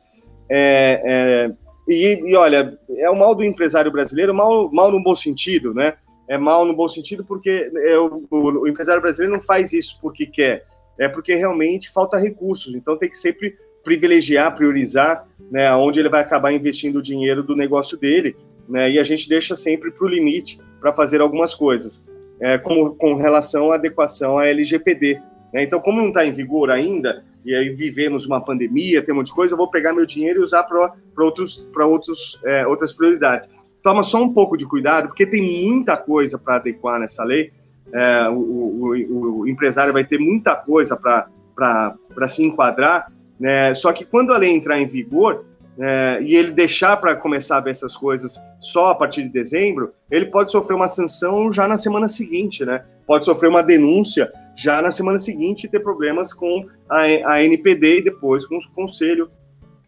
é, 0.50 1.02
é, 1.06 1.52
e, 1.88 2.24
e, 2.26 2.36
olha, 2.36 2.76
é 2.98 3.08
o 3.08 3.16
mal 3.16 3.36
do 3.36 3.44
empresário 3.44 3.92
brasileiro, 3.92 4.34
mal, 4.34 4.68
mal 4.72 4.92
no 4.92 5.04
bom 5.04 5.14
sentido, 5.14 5.76
né? 5.76 5.94
É 6.28 6.40
mal 6.40 6.66
no 6.66 6.76
bom 6.76 6.88
sentido 6.88 7.24
porque 7.24 7.72
é, 7.76 8.00
o, 8.00 8.26
o, 8.32 8.68
empresário 8.68 9.00
brasileiro 9.00 9.36
não 9.36 9.42
faz 9.42 9.74
isso 9.74 10.00
porque 10.02 10.26
quer, 10.26 10.66
é 11.00 11.08
porque 11.08 11.36
realmente 11.36 11.92
falta 11.92 12.18
recursos. 12.18 12.74
Então 12.74 12.98
tem 12.98 13.12
que 13.12 13.18
sempre 13.18 13.56
privilegiar, 13.84 14.56
priorizar, 14.56 15.28
né, 15.52 15.72
onde 15.76 16.00
ele 16.00 16.10
vai 16.10 16.22
acabar 16.22 16.52
investindo 16.52 16.98
o 16.98 17.02
dinheiro 17.02 17.44
do 17.44 17.56
negócio 17.56 17.96
dele 17.96 18.36
né? 18.68 18.90
E 18.92 19.00
a 19.00 19.04
gente 19.04 19.28
deixa 19.30 19.56
sempre 19.56 19.92
para 19.92 20.06
o 20.06 20.10
limite 20.10 20.60
para 20.80 20.94
fazer 20.94 21.22
algumas 21.22 21.54
coisas, 21.54 22.04
é, 22.40 22.58
como 22.58 22.96
com 22.96 23.16
relação 23.16 23.72
à 23.72 23.76
adequação 23.76 24.38
à 24.38 24.48
LGPD. 24.48 25.22
Né? 25.54 25.64
Então, 25.64 25.80
como 25.80 26.02
não 26.02 26.10
está 26.10 26.26
em 26.26 26.32
vigor 26.32 26.70
ainda, 26.70 27.24
e 27.46 27.56
aí 27.56 27.70
vivemos 27.70 28.26
uma 28.26 28.42
pandemia, 28.42 29.02
tem 29.02 29.14
um 29.14 29.20
monte 29.20 29.28
de 29.28 29.34
coisa, 29.34 29.54
eu 29.54 29.58
vou 29.58 29.70
pegar 29.70 29.94
meu 29.94 30.06
dinheiro 30.06 30.42
e 30.42 30.44
usar 30.44 30.64
para 30.64 31.24
outros, 31.24 31.68
outros, 31.76 32.42
é, 32.46 32.68
outras 32.68 32.94
prioridades. 32.94 33.50
Toma 33.82 34.04
só 34.04 34.22
um 34.22 34.34
pouco 34.34 34.58
de 34.58 34.66
cuidado, 34.66 35.08
porque 35.08 35.26
tem 35.26 35.42
muita 35.42 35.96
coisa 35.96 36.38
para 36.38 36.58
adequar 36.58 37.00
nessa 37.00 37.24
lei. 37.24 37.52
É, 37.94 38.28
o, 38.30 38.36
o, 38.36 39.40
o, 39.40 39.48
empresário 39.48 39.94
vai 39.94 40.04
ter 40.04 40.20
muita 40.20 40.56
coisa 40.56 40.98
para 40.98 42.28
se 42.28 42.44
enquadrar, 42.44 43.10
né? 43.40 43.74
só 43.74 43.94
que 43.94 44.04
quando 44.04 44.34
a 44.34 44.38
lei 44.38 44.50
entrar 44.50 44.78
em 44.78 44.86
vigor, 44.86 45.46
é, 45.80 46.20
e 46.22 46.36
ele 46.36 46.52
deixar 46.52 46.98
para 46.98 47.16
começar 47.16 47.58
a 47.58 47.62
ver 47.62 47.72
essas 47.72 47.96
coisas 47.96 48.42
só 48.60 48.90
a 48.90 48.96
partir 48.96 49.24
de 49.24 49.30
dezembro, 49.30 49.94
ele 50.10 50.26
pode 50.26 50.52
sofrer 50.52 50.76
uma 50.76 50.88
sanção 50.88 51.52
já 51.52 51.68
na 51.68 51.78
semana 51.78 52.08
seguinte, 52.08 52.66
né? 52.66 52.84
Pode 53.06 53.26
sofrer 53.26 53.48
uma 53.48 53.62
denúncia 53.62 54.32
já 54.56 54.82
na 54.82 54.90
semana 54.90 55.20
seguinte 55.20 55.66
e 55.66 55.70
ter 55.70 55.80
problemas 55.80 56.34
com 56.34 56.66
a, 56.90 57.02
a 57.32 57.44
NPD 57.44 58.00
e 58.00 58.04
depois 58.04 58.46
com 58.46 58.58
o 58.58 58.72
Conselho 58.74 59.30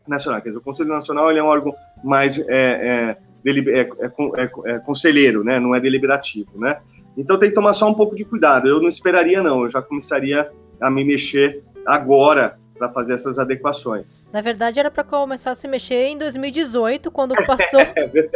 Nacional. 0.08 0.41
Quer 0.41 0.49
dizer, 0.49 0.60
o 0.60 0.63
Conselho 0.63 0.89
Nacional 0.89 1.32
ele 1.32 1.39
é 1.39 1.43
um 1.43 1.47
órgão 1.47 1.75
mais 2.04 2.39
é, 2.47 2.47
é, 2.49 3.17
é, 3.45 3.89
é, 4.38 4.52
é 4.65 4.80
conselheiro, 4.80 5.43
né? 5.43 5.60
Não 5.60 5.73
é 5.73 5.80
deliberativo, 5.80 6.60
né? 6.60 6.78
Então 7.17 7.38
tem 7.38 7.49
que 7.49 7.56
tomar 7.56 7.73
só 7.73 7.89
um 7.89 7.95
pouco 7.95 8.15
de 8.15 8.23
cuidado. 8.23 8.67
Eu 8.67 8.80
não 8.80 8.88
esperaria, 8.88 9.41
não. 9.41 9.63
Eu 9.63 9.69
já 9.69 9.82
começaria 9.82 10.49
a 10.80 10.89
me 10.89 11.04
mexer 11.04 11.63
agora 11.86 12.58
para 12.80 12.89
fazer 12.89 13.13
essas 13.13 13.38
adequações. 13.38 14.28
Na 14.32 14.42
verdade, 14.42 14.80
era 14.80 14.89
para 14.89 15.04
começar 15.04 15.52
a 15.52 15.56
se 15.56 15.68
mexer 15.68 16.06
em 16.06 16.18
2018, 16.18 17.12
quando 17.12 17.36
passou. 17.46 17.82
é 17.82 18.30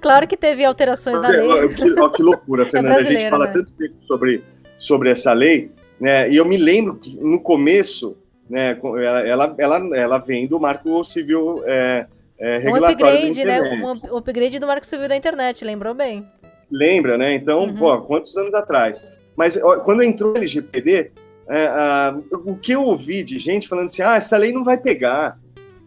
claro 0.00 0.26
que 0.26 0.36
teve 0.36 0.64
alterações 0.64 1.20
na 1.20 1.28
lei. 1.28 1.48
Olha 1.48 1.68
que, 1.68 2.16
que 2.16 2.22
loucura, 2.22 2.62
é 2.64 2.66
Fernanda. 2.66 3.00
a 3.00 3.02
gente 3.02 3.28
fala 3.28 3.46
né? 3.46 3.52
tanto 3.52 3.72
tempo 3.72 3.94
sobre, 4.06 4.42
sobre 4.78 5.10
essa 5.10 5.32
lei, 5.32 5.70
né? 6.00 6.30
E 6.30 6.36
eu 6.36 6.44
me 6.44 6.56
lembro 6.56 6.94
que 6.94 7.16
no 7.16 7.40
começo, 7.40 8.16
né, 8.48 8.78
ela, 9.26 9.54
ela, 9.58 9.96
ela 9.96 10.18
vem 10.18 10.46
do 10.46 10.60
Marco 10.60 11.02
Civil 11.04 11.62
é, 11.66 12.06
é, 12.38 12.70
um 12.70 12.76
upgrade, 12.76 13.44
né? 13.44 13.60
Um 13.82 14.16
upgrade 14.16 14.60
do 14.60 14.66
Marco 14.66 14.86
Civil 14.86 15.08
da 15.08 15.16
internet, 15.16 15.64
lembrou 15.64 15.92
bem? 15.92 16.24
Lembra, 16.70 17.18
né? 17.18 17.34
Então, 17.34 17.64
uhum. 17.64 17.76
pô, 17.76 18.00
quantos 18.02 18.36
anos 18.36 18.54
atrás? 18.54 19.06
Mas 19.34 19.60
ó, 19.62 19.76
quando 19.80 20.02
entrou 20.02 20.34
o 20.34 20.36
LGPD, 20.36 21.10
é, 21.48 22.12
uh, 22.12 22.50
o 22.50 22.56
que 22.56 22.72
eu 22.72 22.82
ouvi 22.82 23.22
de 23.22 23.38
gente 23.38 23.68
falando 23.68 23.86
assim, 23.86 24.02
ah, 24.02 24.16
essa 24.16 24.36
lei 24.36 24.52
não 24.52 24.62
vai 24.62 24.76
pegar. 24.76 25.38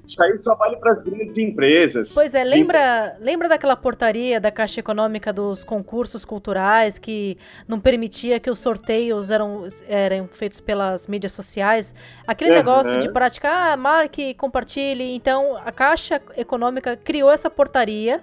Isso 0.05 0.21
aí 0.21 0.35
só 0.37 0.55
vale 0.55 0.75
para 0.75 0.91
as 0.91 1.03
grandes 1.03 1.37
empresas. 1.37 2.13
Pois 2.13 2.33
é, 2.33 2.43
lembra, 2.43 3.15
lembra 3.21 3.47
daquela 3.47 3.77
portaria 3.77 4.41
da 4.41 4.51
Caixa 4.51 4.81
Econômica 4.81 5.31
dos 5.31 5.63
concursos 5.63 6.25
culturais 6.25 6.99
que 6.99 7.37
não 7.65 7.79
permitia 7.79 8.37
que 8.37 8.49
os 8.49 8.59
sorteios 8.59 9.31
eram, 9.31 9.65
eram 9.87 10.27
feitos 10.27 10.59
pelas 10.59 11.07
mídias 11.07 11.31
sociais? 11.31 11.95
Aquele 12.27 12.51
negócio 12.51 12.99
de 12.99 13.09
praticar, 13.09 13.71
ah, 13.71 13.77
marque, 13.77 14.33
compartilhe. 14.33 15.15
Então, 15.15 15.55
a 15.63 15.71
Caixa 15.71 16.21
Econômica 16.35 16.97
criou 16.97 17.31
essa 17.31 17.49
portaria 17.49 18.21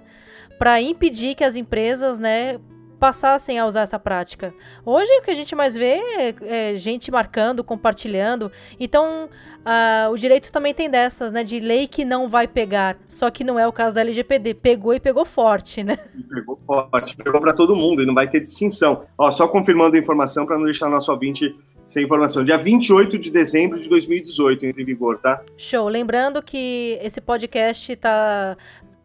para 0.59 0.79
impedir 0.81 1.33
que 1.33 1.43
as 1.43 1.55
empresas, 1.55 2.19
né, 2.19 2.59
passassem 2.99 3.57
a 3.57 3.65
usar 3.65 3.81
essa 3.81 3.97
prática. 3.97 4.53
Hoje 4.85 5.11
o 5.19 5.21
que 5.21 5.31
a 5.31 5.35
gente 5.35 5.55
mais 5.55 5.75
vê 5.75 6.01
é, 6.17 6.35
é 6.71 6.75
gente 6.75 7.09
marcando, 7.09 7.63
compartilhando. 7.63 8.51
Então 8.79 9.29
uh, 9.59 10.11
o 10.11 10.17
direito 10.17 10.51
também 10.51 10.73
tem 10.73 10.89
dessas, 10.89 11.31
né? 11.31 11.43
De 11.43 11.59
lei 11.59 11.87
que 11.87 12.03
não 12.03 12.27
vai 12.27 12.47
pegar. 12.47 12.97
Só 13.07 13.31
que 13.31 13.43
não 13.43 13.57
é 13.57 13.67
o 13.67 13.71
caso 13.71 13.95
da 13.95 14.01
LGPD. 14.01 14.55
Pegou 14.55 14.93
e 14.93 14.99
pegou 14.99 15.25
forte, 15.25 15.83
né? 15.83 15.97
Pegou 16.33 16.59
forte, 16.67 17.15
pegou 17.15 17.39
para 17.39 17.53
todo 17.53 17.75
mundo 17.75 18.03
e 18.03 18.05
não 18.05 18.13
vai 18.13 18.29
ter 18.29 18.41
distinção. 18.41 19.05
Ó, 19.17 19.31
só 19.31 19.47
confirmando 19.47 19.95
a 19.95 19.99
informação 19.99 20.45
para 20.45 20.57
não 20.57 20.65
deixar 20.65 20.89
nosso 20.89 21.11
ouvinte 21.11 21.55
sem 21.85 22.03
informação. 22.03 22.43
Dia 22.43 22.57
28 22.57 23.17
de 23.17 23.31
dezembro 23.31 23.79
de 23.79 23.89
2018 23.89 24.65
entre 24.65 24.83
em 24.83 24.85
vigor, 24.85 25.17
tá? 25.17 25.41
Show. 25.57 25.87
Lembrando 25.87 26.41
que 26.41 26.99
esse 27.01 27.19
podcast 27.19 27.91
está 27.91 28.55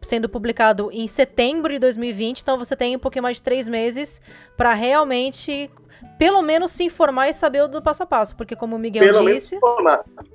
sendo 0.05 0.29
publicado 0.29 0.89
em 0.91 1.07
setembro 1.07 1.73
de 1.73 1.79
2020, 1.79 2.41
então 2.41 2.57
você 2.57 2.75
tem 2.75 2.95
um 2.95 2.99
pouquinho 2.99 3.23
mais 3.23 3.37
de 3.37 3.43
três 3.43 3.67
meses 3.67 4.21
para 4.55 4.73
realmente, 4.73 5.69
pelo 6.17 6.41
menos, 6.41 6.71
se 6.71 6.83
informar 6.83 7.27
e 7.27 7.33
saber 7.33 7.67
do 7.67 7.81
passo 7.81 8.03
a 8.03 8.05
passo, 8.05 8.35
porque 8.35 8.55
como 8.55 8.75
o 8.75 8.79
Miguel 8.79 9.03
pelo 9.03 9.31
disse... 9.31 9.57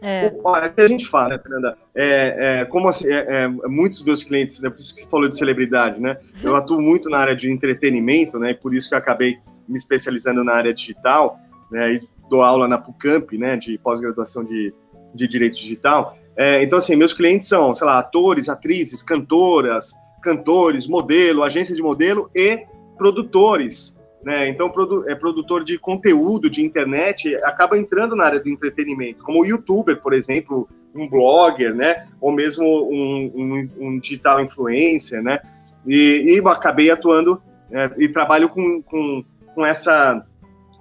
É. 0.03 0.27
é 0.27 0.69
que 0.69 0.81
a 0.81 0.87
gente 0.87 1.07
fala, 1.07 1.31
né, 1.31 1.39
Fernanda? 1.39 1.79
É, 1.95 2.61
é, 2.61 2.65
como 2.65 2.89
assim, 2.89 3.11
é, 3.11 3.45
é, 3.45 3.49
muitos 3.49 3.99
dos 3.99 4.07
meus 4.07 4.25
clientes, 4.25 4.61
né, 4.61 4.69
por 4.69 4.81
isso 4.81 4.95
que 4.95 5.07
falou 5.09 5.29
de 5.29 5.37
celebridade, 5.37 6.01
né? 6.01 6.19
Eu 6.43 6.57
atuo 6.57 6.81
muito 6.81 7.09
na 7.09 7.19
área 7.19 7.37
de 7.37 7.51
entretenimento, 7.51 8.39
né? 8.39 8.55
Por 8.55 8.75
isso 8.75 8.89
que 8.89 8.95
eu 8.95 8.99
acabei 8.99 9.39
me 9.69 9.77
especializando 9.77 10.43
na 10.43 10.53
área 10.53 10.75
digital, 10.75 11.39
né? 11.71 11.95
E 11.95 12.09
dou 12.29 12.43
aula 12.43 12.67
na 12.67 12.79
PUCamp, 12.79 13.33
né? 13.39 13.57
De 13.57 13.79
pós-graduação 13.79 14.45
de, 14.45 14.75
de 15.15 15.29
Direito 15.29 15.57
Digital. 15.57 16.17
É, 16.41 16.63
então, 16.63 16.79
assim, 16.79 16.97
meus 16.97 17.13
clientes 17.13 17.51
são, 17.51 17.75
sei 17.75 17.87
lá, 17.87 17.99
atores, 17.99 18.49
atrizes, 18.49 19.03
cantoras, 19.03 19.93
cantores, 20.23 20.89
modelo, 20.89 21.43
agência 21.43 21.77
de 21.77 21.83
modelo 21.83 22.31
e 22.35 22.65
produtores. 22.97 24.01
Né? 24.25 24.49
Então, 24.49 24.71
produ 24.71 25.07
é 25.07 25.15
produtor 25.15 25.63
de 25.63 25.79
conteúdo 25.79 26.49
de 26.49 26.65
internet 26.65 27.35
acaba 27.45 27.77
entrando 27.77 28.17
na 28.17 28.25
área 28.25 28.41
do 28.41 28.49
entretenimento, 28.49 29.23
como 29.23 29.43
o 29.43 29.45
youtuber, 29.45 30.01
por 30.01 30.15
exemplo, 30.15 30.67
um 30.95 31.07
blogger, 31.07 31.75
né? 31.75 32.07
Ou 32.19 32.33
mesmo 32.33 32.65
um, 32.65 33.31
um, 33.35 33.71
um 33.79 33.99
digital 33.99 34.41
influencer, 34.41 35.23
né? 35.23 35.41
E, 35.87 36.25
e 36.27 36.49
acabei 36.49 36.91
atuando 36.91 37.43
é, 37.71 37.91
e 37.99 38.09
trabalho 38.09 38.49
com, 38.49 38.81
com, 38.83 39.23
com 39.55 39.67
essa 39.67 40.25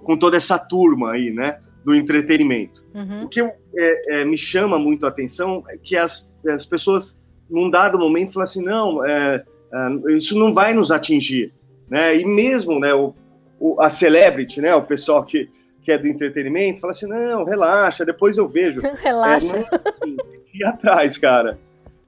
com 0.02 0.16
toda 0.16 0.38
essa 0.38 0.58
turma 0.58 1.12
aí, 1.12 1.30
né? 1.30 1.58
Do 1.84 1.94
entretenimento. 1.94 2.84
Uhum. 2.94 3.24
O 3.24 3.28
que 3.28 3.40
é, 3.40 4.20
é, 4.20 4.24
me 4.24 4.36
chama 4.36 4.78
muito 4.78 5.06
a 5.06 5.08
atenção 5.08 5.64
é 5.68 5.76
que 5.76 5.96
as, 5.96 6.38
as 6.46 6.66
pessoas, 6.66 7.20
num 7.48 7.70
dado 7.70 7.98
momento, 7.98 8.32
falam 8.32 8.44
assim, 8.44 8.62
não, 8.62 9.04
é, 9.04 9.42
é, 9.72 10.12
isso 10.12 10.38
não 10.38 10.52
vai 10.52 10.74
nos 10.74 10.90
atingir, 10.90 11.52
né? 11.88 12.16
E 12.16 12.24
mesmo, 12.24 12.78
né, 12.78 12.92
o, 12.92 13.14
o, 13.58 13.80
a 13.80 13.88
celebrity, 13.88 14.60
né, 14.60 14.74
o 14.74 14.82
pessoal 14.82 15.24
que 15.24 15.48
que 15.82 15.90
é 15.90 15.98
do 15.98 16.06
entretenimento, 16.06 16.80
fala 16.80 16.92
assim, 16.92 17.06
não, 17.06 17.44
relaxa, 17.44 18.04
depois 18.04 18.36
eu 18.38 18.46
vejo. 18.46 18.80
relaxa. 19.02 19.56
É, 19.56 19.60
não, 19.60 19.66
assim, 19.66 20.16
tem 20.16 20.40
que 20.52 20.58
ir 20.58 20.64
atrás, 20.64 21.18
cara. 21.18 21.58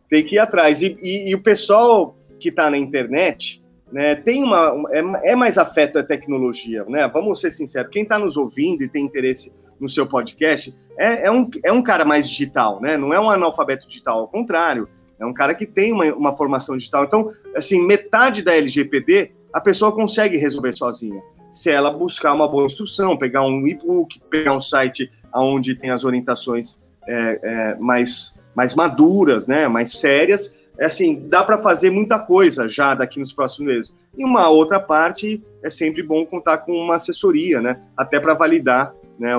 Tem 0.09 0.25
que 0.25 0.37
ir 0.37 0.39
atrás. 0.39 0.83
E, 0.83 0.99
e, 1.03 1.31
e 1.31 1.35
o 1.35 1.43
pessoal 1.43 2.17
que 2.39 2.51
está 2.51 2.71
na 2.71 2.77
internet, 2.77 3.63
né, 3.91 4.15
tem 4.15 4.43
uma, 4.43 4.75
é, 4.91 5.31
é, 5.33 5.37
mais 5.37 5.59
afeto 5.59 5.99
à 5.99 6.03
tecnologia, 6.03 6.85
né? 6.85 7.09
Vamos 7.09 7.41
ser 7.41 7.51
sinceros, 7.51 7.91
quem 7.91 8.03
está 8.03 8.19
nos 8.19 8.37
ouvindo 8.37 8.83
e 8.83 8.89
tem 8.89 9.05
interesse 9.05 9.55
no 9.83 9.89
seu 9.89 10.07
podcast 10.07 10.75
é, 10.97 11.27
é, 11.27 11.31
um, 11.31 11.51
é 11.65 11.73
um 11.73 11.83
cara 11.83 12.05
mais 12.05 12.29
digital, 12.29 12.81
né? 12.81 12.97
Não 12.97 13.13
é 13.13 13.21
um 13.21 13.29
analfabeto 13.29 13.87
digital, 13.87 14.21
ao 14.21 14.29
contrário, 14.29 14.89
é 15.19 15.27
um 15.27 15.35
cara 15.35 15.55
que 15.55 15.67
tem 15.67 15.93
uma, 15.93 16.05
uma 16.15 16.33
formação 16.33 16.77
digital. 16.77 17.05
Então, 17.05 17.33
assim, 17.55 17.85
metade 17.85 18.43
da 18.43 18.55
LGPD 18.55 19.33
a 19.53 19.61
pessoa 19.61 19.93
consegue 19.93 20.37
resolver 20.37 20.73
sozinha 20.73 21.23
se 21.51 21.71
ela 21.71 21.91
buscar 21.91 22.33
uma 22.33 22.49
boa 22.49 22.65
instrução, 22.65 23.17
pegar 23.17 23.45
um 23.45 23.67
e-book, 23.67 24.19
pegar 24.31 24.55
um 24.55 24.61
site 24.61 25.13
onde 25.35 25.75
tem 25.75 25.91
as 25.91 26.03
orientações 26.03 26.81
é, 27.07 27.41
é, 27.43 27.77
mais, 27.79 28.41
mais 28.55 28.75
maduras, 28.75 29.47
né, 29.47 29.69
mais 29.69 29.93
sérias. 29.93 30.59
É 30.79 30.87
assim, 30.87 31.29
dá 31.29 31.45
para 31.45 31.59
fazer 31.59 31.91
muita 31.91 32.19
coisa 32.19 32.67
já 32.69 32.95
daqui 32.95 33.21
nos 33.21 33.35
próximos 33.35 33.71
meses. 33.71 33.97
E 34.17 34.25
uma 34.25 34.49
outra 34.49 34.81
parte 34.81 35.45
é 35.63 35.69
sempre 35.69 36.03
bom 36.03 36.25
contar 36.25 36.59
com 36.59 36.73
uma 36.73 36.95
assessoria, 36.95 37.61
né, 37.61 37.83
até 37.95 38.19
para 38.19 38.33
validar 38.33 38.95
né, 39.23 39.35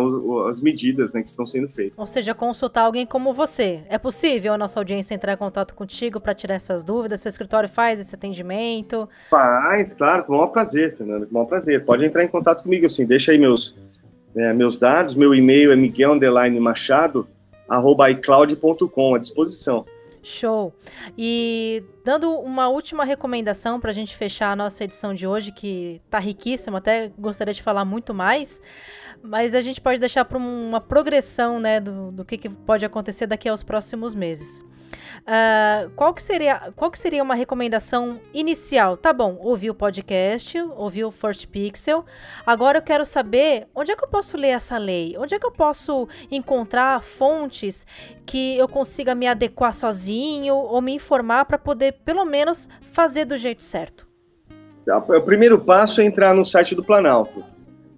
as 0.49 0.61
medidas 0.61 1.13
né, 1.13 1.21
que 1.21 1.29
estão 1.29 1.45
sendo 1.45 1.67
feitas. 1.67 1.97
Ou 1.97 2.05
seja, 2.05 2.33
consultar 2.33 2.83
alguém 2.85 3.05
como 3.05 3.33
você. 3.33 3.81
É 3.89 3.97
possível 3.97 4.53
a 4.53 4.57
nossa 4.57 4.79
audiência 4.79 5.13
entrar 5.13 5.33
em 5.33 5.37
contato 5.37 5.75
contigo 5.75 6.21
para 6.21 6.33
tirar 6.33 6.55
essas 6.55 6.85
dúvidas? 6.85 7.19
Seu 7.19 7.27
escritório 7.27 7.67
faz 7.67 7.99
esse 7.99 8.15
atendimento? 8.15 9.09
Faz, 9.29 9.93
claro, 9.93 10.23
com 10.23 10.31
o 10.31 10.37
maior 10.37 10.47
prazer, 10.47 10.95
Fernando, 10.95 11.25
com 11.25 11.31
o 11.31 11.33
maior 11.33 11.47
prazer. 11.47 11.83
Pode 11.83 12.05
entrar 12.05 12.23
em 12.23 12.29
contato 12.29 12.63
comigo, 12.63 12.85
assim, 12.85 13.05
deixa 13.05 13.33
aí 13.33 13.37
meus, 13.37 13.75
é, 14.33 14.53
meus 14.53 14.79
dados, 14.79 15.15
meu 15.15 15.35
e-mail 15.35 15.73
é 15.73 15.75
miguel 15.75 16.17
machado, 16.61 17.27
arroba 17.67 18.09
icloud.com, 18.09 19.15
à 19.15 19.19
disposição. 19.19 19.85
Show. 20.23 20.73
E 21.17 21.83
dando 22.05 22.31
uma 22.39 22.69
última 22.69 23.03
recomendação 23.03 23.81
para 23.81 23.89
a 23.89 23.93
gente 23.93 24.15
fechar 24.15 24.53
a 24.53 24.55
nossa 24.55 24.85
edição 24.85 25.13
de 25.13 25.27
hoje, 25.27 25.51
que 25.51 25.99
está 26.05 26.19
riquíssima, 26.19 26.77
até 26.77 27.11
gostaria 27.19 27.53
de 27.53 27.61
falar 27.61 27.83
muito 27.83 28.13
mais, 28.13 28.61
mas 29.23 29.55
a 29.55 29.61
gente 29.61 29.79
pode 29.79 30.01
deixar 30.01 30.25
para 30.25 30.37
uma 30.37 30.81
progressão 30.81 31.57
né, 31.57 31.79
do, 31.79 32.11
do 32.11 32.25
que, 32.25 32.37
que, 32.37 32.49
pode 32.49 32.85
acontecer 32.85 33.25
daqui 33.25 33.47
aos 33.47 33.63
próximos 33.63 34.13
meses. 34.13 34.65
Uh, 35.21 35.89
qual, 35.95 36.13
que 36.13 36.21
seria, 36.21 36.73
qual 36.75 36.91
que 36.91 36.99
seria 36.99 37.23
uma 37.23 37.33
recomendação 37.33 38.19
inicial? 38.33 38.97
Tá 38.97 39.13
bom, 39.13 39.37
ouvi 39.39 39.69
o 39.69 39.73
podcast, 39.73 40.59
ouvi 40.75 41.05
o 41.05 41.09
First 41.09 41.47
Pixel. 41.47 42.05
Agora 42.45 42.79
eu 42.79 42.81
quero 42.81 43.05
saber 43.05 43.67
onde 43.73 43.93
é 43.93 43.95
que 43.95 44.03
eu 44.03 44.09
posso 44.09 44.35
ler 44.35 44.49
essa 44.49 44.77
lei? 44.77 45.15
Onde 45.17 45.33
é 45.33 45.39
que 45.39 45.45
eu 45.45 45.51
posso 45.51 46.07
encontrar 46.29 47.01
fontes 47.01 47.87
que 48.25 48.57
eu 48.57 48.67
consiga 48.67 49.15
me 49.15 49.25
adequar 49.25 49.73
sozinho 49.73 50.55
ou 50.55 50.81
me 50.81 50.93
informar 50.93 51.45
para 51.45 51.57
poder, 51.57 51.93
pelo 52.03 52.25
menos, 52.25 52.67
fazer 52.81 53.23
do 53.23 53.37
jeito 53.37 53.63
certo? 53.63 54.05
O 54.85 55.21
primeiro 55.21 55.57
passo 55.61 56.01
é 56.01 56.03
entrar 56.03 56.33
no 56.33 56.45
site 56.45 56.75
do 56.75 56.83
Planalto. 56.83 57.52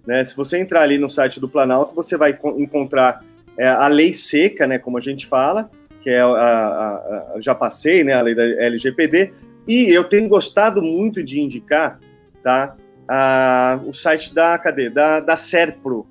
Né? 0.06 0.24
Se 0.24 0.36
você 0.36 0.58
entrar 0.58 0.82
ali 0.82 0.98
no 0.98 1.08
site 1.08 1.40
do 1.40 1.48
Planalto, 1.48 1.94
você 1.94 2.16
vai 2.16 2.38
encontrar 2.56 3.24
é, 3.58 3.66
a 3.66 3.88
lei 3.88 4.12
seca, 4.12 4.66
né, 4.66 4.78
como 4.78 4.98
a 4.98 5.00
gente 5.00 5.26
fala, 5.26 5.70
que 6.02 6.10
é 6.10 6.20
a, 6.20 6.26
a, 6.26 7.32
a, 7.34 7.40
já 7.40 7.54
passei, 7.54 8.04
né, 8.04 8.12
a 8.12 8.20
lei 8.20 8.34
da 8.34 8.44
LGPD, 8.44 9.32
e 9.66 9.90
eu 9.90 10.04
tenho 10.04 10.28
gostado 10.28 10.82
muito 10.82 11.24
de 11.24 11.40
indicar, 11.40 11.98
tá, 12.42 12.76
o 13.84 13.92
site 13.92 14.34
da, 14.34 14.58
cadê, 14.58 14.90
da, 14.90 15.20
da 15.20 15.36
Serpro. 15.36 16.06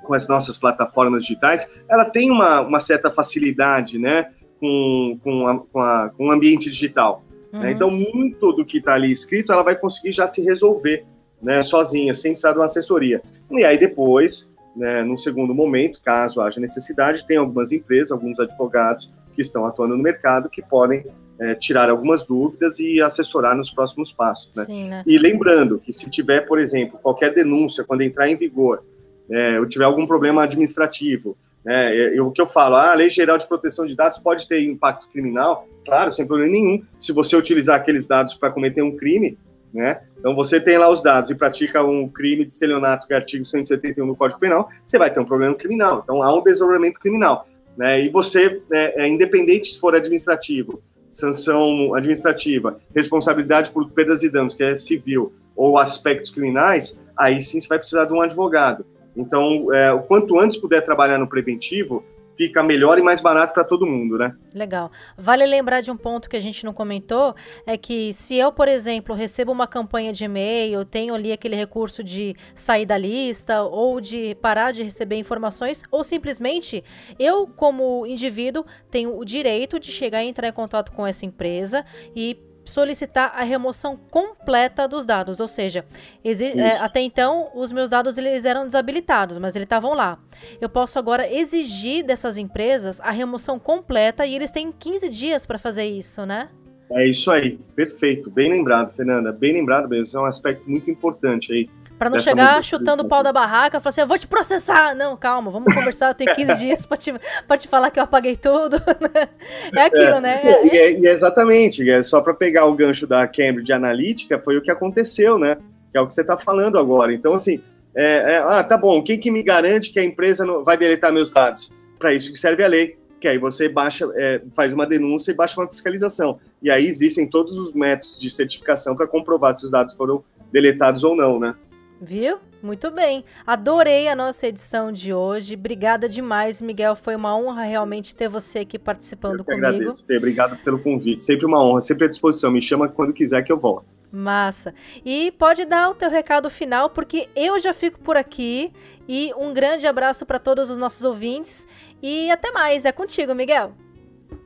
com 0.04 0.14
as 0.14 0.28
nossas 0.28 0.58
plataformas 0.58 1.22
digitais, 1.22 1.72
ela 1.88 2.04
tem 2.04 2.30
uma, 2.30 2.60
uma 2.60 2.82
certa 2.82 3.10
facilidade 3.10 3.98
né, 3.98 4.30
com, 4.60 5.18
com, 5.24 5.48
a, 5.48 5.60
com, 5.60 5.80
a, 5.80 6.10
com 6.10 6.28
o 6.28 6.32
ambiente 6.32 6.70
digital. 6.70 7.24
Né? 7.50 7.60
Uhum. 7.60 7.64
Né? 7.64 7.72
Então, 7.72 7.90
muito 7.90 8.52
do 8.52 8.66
que 8.66 8.80
está 8.80 8.96
ali 8.96 9.10
escrito, 9.10 9.54
ela 9.54 9.64
vai 9.64 9.78
conseguir 9.78 10.12
já 10.12 10.28
se 10.28 10.44
resolver 10.44 11.06
né, 11.42 11.62
sozinha, 11.62 12.14
sem 12.14 12.34
precisar 12.34 12.52
de 12.52 12.58
uma 12.58 12.66
assessoria. 12.66 13.22
E 13.50 13.64
aí, 13.64 13.78
depois, 13.78 14.54
né, 14.76 15.02
no 15.02 15.18
segundo 15.18 15.56
momento, 15.56 16.02
caso 16.04 16.42
haja 16.42 16.60
necessidade, 16.60 17.26
tem 17.26 17.38
algumas 17.38 17.72
empresas, 17.72 18.12
alguns 18.12 18.38
advogados 18.38 19.14
que 19.34 19.42
estão 19.42 19.66
atuando 19.66 19.96
no 19.96 20.04
mercado 20.04 20.50
que 20.50 20.62
podem 20.62 21.06
é, 21.40 21.56
tirar 21.56 21.90
algumas 21.90 22.26
dúvidas 22.26 22.80
e 22.80 23.02
assessorar 23.02 23.56
nos 23.56 23.72
próximos 23.72 24.12
passos. 24.12 24.52
Né? 24.56 24.66
Sim, 24.66 24.90
né? 24.90 25.04
E 25.06 25.18
lembrando 25.18 25.80
que 25.80 25.92
se 25.92 26.10
tiver, 26.10 26.42
por 26.42 26.60
exemplo, 26.60 27.00
qualquer 27.02 27.34
denúncia 27.34 27.84
quando 27.84 28.02
entrar 28.02 28.30
em 28.30 28.36
vigor, 28.36 28.84
é, 29.30 29.60
ou 29.60 29.68
tiver 29.68 29.86
algum 29.86 30.06
problema 30.06 30.44
administrativo, 30.44 31.38
né, 31.64 31.96
eu, 31.96 32.28
o 32.28 32.32
que 32.32 32.42
eu 32.42 32.46
falo, 32.46 32.76
ah, 32.76 32.92
a 32.92 32.94
Lei 32.94 33.10
Geral 33.10 33.38
de 33.38 33.48
Proteção 33.48 33.86
de 33.86 33.96
Dados 33.96 34.20
pode 34.20 34.48
ter 34.48 34.62
impacto 34.64 35.08
criminal, 35.08 35.66
claro, 35.86 36.12
sem 36.12 36.28
problema 36.28 36.52
nenhum, 36.52 36.84
se 37.00 37.14
você 37.14 37.38
utilizar 37.38 37.78
aqueles 37.80 38.06
dados 38.06 38.34
para 38.34 38.52
cometer 38.52 38.82
um 38.82 38.96
crime, 38.98 39.38
né? 39.74 40.02
Então 40.20 40.36
você 40.36 40.62
tem 40.62 40.78
lá 40.78 40.88
os 40.90 41.02
dados 41.02 41.32
e 41.32 41.36
pratica 41.36 41.84
um 41.84 42.08
crime 42.08 42.46
de 42.46 42.52
estelionato, 42.52 43.08
que 43.08 43.14
é 43.14 43.18
artigo 43.18 43.44
171 43.44 44.06
do 44.06 44.16
Código 44.16 44.40
Penal, 44.40 44.70
você 44.86 45.00
vai 45.00 45.12
ter 45.12 45.20
um 45.20 45.26
problema 45.26 45.56
criminal. 45.56 46.02
Então 46.04 46.22
há 46.22 46.34
um 46.34 46.44
desdobramento 46.44 47.00
criminal. 47.00 47.48
Né? 47.76 48.06
E 48.06 48.10
você, 48.10 48.62
é, 48.72 49.04
é, 49.04 49.08
independente 49.08 49.70
se 49.70 49.80
for 49.80 49.96
administrativo, 49.96 50.82
sanção 51.14 51.94
administrativa, 51.94 52.80
responsabilidade 52.94 53.72
por 53.72 53.90
perdas 53.92 54.24
e 54.24 54.30
danos, 54.30 54.56
que 54.56 54.64
é 54.64 54.76
civil, 54.76 55.32
ou 55.56 55.78
aspectos 55.78 56.32
criminais, 56.32 57.00
aí 57.16 57.42
sim 57.42 57.62
você 57.62 57.68
vai 57.68 57.78
precisar 57.78 58.06
de 58.06 58.14
um 58.14 58.22
advogado. 58.22 58.84
Então, 59.16 59.72
é, 59.72 59.94
o 59.94 60.02
quanto 60.02 60.40
antes 60.40 60.58
puder 60.58 60.84
trabalhar 60.84 61.20
no 61.20 61.28
preventivo, 61.28 62.04
fica 62.36 62.64
melhor 62.64 62.98
e 62.98 63.02
mais 63.02 63.22
barato 63.22 63.54
para 63.54 63.64
todo 63.64 63.86
mundo, 63.86 64.18
né? 64.18 64.36
Legal. 64.54 64.92
Vale 65.18 65.46
lembrar 65.46 65.82
de 65.82 65.92
um 65.92 65.98
ponto 65.98 66.30
que 66.30 66.36
a 66.36 66.40
gente 66.40 66.66
não 66.66 66.74
comentou, 66.74 67.36
é 67.66 67.78
que 67.78 68.14
se 68.14 68.36
eu, 68.36 68.52
por 68.52 68.68
exemplo, 68.68 69.16
recebo 69.16 69.52
uma 69.52 69.68
campanha 69.68 70.12
de 70.12 70.26
e-mail, 70.26 70.86
tenho 70.86 71.14
ali 71.14 71.32
aquele 71.32 71.56
recurso 71.56 72.04
de 72.04 72.36
sair 72.56 72.86
da 72.86 72.98
lista 72.98 73.64
ou 73.64 74.00
de 74.00 74.36
parar 74.36 74.72
de 74.72 74.84
receber 74.84 75.18
informações, 75.18 75.84
ou 75.92 76.04
simplesmente 76.04 76.84
eu, 77.20 77.48
como 77.48 78.06
indivíduo, 78.06 78.66
tenho 78.90 79.18
o 79.18 79.26
direito 79.26 79.80
de 79.80 79.92
chegar 79.92 80.24
e 80.24 80.28
entrar 80.28 80.48
em 80.48 80.54
contato 80.54 80.92
com 80.92 81.06
essa 81.06 81.26
empresa 81.26 81.86
e 82.16 82.38
solicitar 82.66 83.34
a 83.36 83.44
remoção 83.44 83.96
completa 83.96 84.88
dos 84.88 85.06
dados, 85.06 85.40
ou 85.40 85.48
seja, 85.48 85.86
é, 86.24 86.78
até 86.78 87.02
então 87.02 87.50
os 87.54 87.72
meus 87.72 87.90
dados 87.90 88.18
eles 88.18 88.46
eram 88.46 88.66
desabilitados, 88.66 89.38
mas 89.38 89.56
eles 89.56 89.66
estavam 89.66 89.94
lá. 89.94 90.18
Eu 90.60 90.70
posso 90.70 90.98
agora 90.98 91.32
exigir 91.32 92.06
dessas 92.06 92.38
empresas 92.38 93.00
a 93.02 93.12
remoção 93.12 93.60
completa 93.60 94.26
e 94.26 94.36
eles 94.36 94.52
têm 94.52 94.72
15 94.72 95.10
dias 95.10 95.46
para 95.46 95.60
fazer 95.60 95.86
isso, 95.86 96.26
né? 96.26 96.50
É 96.92 97.08
isso 97.08 97.32
aí, 97.32 97.58
perfeito, 97.76 98.30
bem 98.30 98.52
lembrado, 98.52 98.94
Fernanda, 98.94 99.32
bem 99.32 99.54
lembrado 99.54 99.90
mesmo, 99.90 100.20
é 100.20 100.22
um 100.22 100.26
aspecto 100.26 100.70
muito 100.70 100.92
importante 100.92 101.52
aí 101.52 101.68
Pra 102.04 102.10
não 102.10 102.20
chegar 102.20 102.62
chutando 102.62 103.04
o 103.04 103.08
pau 103.08 103.24
da 103.24 103.32
barraca, 103.32 103.80
falar 103.80 103.90
assim, 103.90 104.02
eu 104.02 104.08
vou 104.08 104.18
te 104.18 104.28
processar. 104.28 104.94
Não, 104.94 105.16
calma, 105.16 105.50
vamos 105.50 105.74
conversar, 105.74 106.10
eu 106.10 106.14
tenho 106.14 106.34
15 106.36 106.60
dias 106.60 106.86
pra 106.86 106.98
te, 106.98 107.14
pra 107.48 107.58
te 107.58 107.68
falar 107.68 107.92
que 107.92 108.00
eu 108.00 108.04
apaguei 108.04 108.36
tudo. 108.36 108.76
é 109.74 109.82
aquilo, 109.82 110.16
é, 110.16 110.20
né? 110.20 110.42
É, 110.44 110.78
é, 110.78 110.94
é 110.94 111.12
exatamente, 111.12 111.90
é 111.90 112.04
só 112.04 112.20
para 112.20 112.34
pegar 112.34 112.66
o 112.66 112.74
gancho 112.74 113.08
da 113.08 113.26
Cambridge 113.26 113.72
Analytica, 113.72 114.38
foi 114.38 114.58
o 114.58 114.62
que 114.62 114.70
aconteceu, 114.70 115.40
né? 115.40 115.58
Que 115.92 115.98
é 115.98 116.02
o 116.02 116.08
que 116.08 116.14
você 116.14 116.22
está 116.22 116.38
falando 116.38 116.78
agora. 116.78 117.14
Então, 117.14 117.34
assim, 117.34 117.62
é, 117.96 118.34
é, 118.34 118.38
ah, 118.40 118.64
tá 118.64 118.76
bom, 118.76 119.02
quem 119.02 119.18
que 119.18 119.32
me 119.32 119.42
garante 119.42 119.94
que 119.94 120.00
a 120.00 120.04
empresa 120.04 120.46
não 120.46 120.64
vai 120.64 120.76
deletar 120.76 121.14
meus 121.14 121.32
dados? 121.32 121.74
Para 121.98 122.14
isso 122.14 122.34
que 122.34 122.38
serve 122.38 122.64
a 122.64 122.68
lei. 122.68 122.98
Que 123.22 123.30
aí 123.30 123.38
você 123.38 123.70
baixa, 123.70 124.06
é, 124.16 124.42
faz 124.54 124.74
uma 124.74 124.86
denúncia 124.86 125.32
e 125.32 125.34
baixa 125.34 125.62
uma 125.62 125.68
fiscalização. 125.68 126.40
E 126.62 126.70
aí 126.70 126.86
existem 126.86 127.26
todos 127.26 127.58
os 127.58 127.72
métodos 127.72 128.20
de 128.20 128.30
certificação 128.30 128.98
para 128.98 129.08
comprovar 129.08 129.54
se 129.54 129.64
os 129.64 129.72
dados 129.72 129.94
foram 129.94 130.22
deletados 130.52 131.06
ou 131.06 131.16
não, 131.16 131.40
né? 131.40 131.56
Viu? 132.04 132.38
Muito 132.62 132.92
bem. 132.92 133.24
Adorei 133.48 134.10
a 134.10 134.16
nossa 134.16 134.48
edição 134.48 134.92
de 134.92 135.14
hoje. 135.14 135.56
Obrigada 135.56 136.10
demais, 136.10 136.62
Miguel. 136.62 136.98
Foi 136.98 137.16
uma 137.16 137.38
honra 137.38 137.64
realmente 137.64 138.14
ter 138.14 138.28
você 138.28 138.60
aqui 138.60 138.78
participando 138.78 139.40
eu 139.40 139.46
comigo. 139.46 139.66
Agradeço, 139.66 140.06
Fê. 140.06 140.18
Obrigado 140.18 140.58
pelo 140.58 140.80
convite. 140.80 141.24
Sempre 141.24 141.46
uma 141.46 141.64
honra, 141.64 141.80
sempre 141.80 142.06
à 142.06 142.10
disposição. 142.10 142.52
Me 142.52 142.62
chama 142.62 142.90
quando 142.90 143.14
quiser 143.14 143.42
que 143.44 143.52
eu 143.52 143.58
volto. 143.58 143.86
Massa. 144.12 144.74
E 145.06 145.32
pode 145.40 145.64
dar 145.64 145.90
o 145.90 145.96
teu 145.96 146.10
recado 146.10 146.50
final, 146.50 146.90
porque 146.90 147.30
eu 147.36 147.58
já 147.58 147.74
fico 147.74 148.00
por 148.00 148.18
aqui. 148.18 148.74
E 149.08 149.32
um 149.38 149.54
grande 149.54 149.88
abraço 149.88 150.26
para 150.26 150.40
todos 150.40 150.70
os 150.70 150.78
nossos 150.78 151.04
ouvintes. 151.06 151.66
E 152.02 152.30
até 152.30 152.52
mais. 152.52 152.84
É 152.84 152.92
contigo, 152.92 153.34
Miguel. 153.34 153.72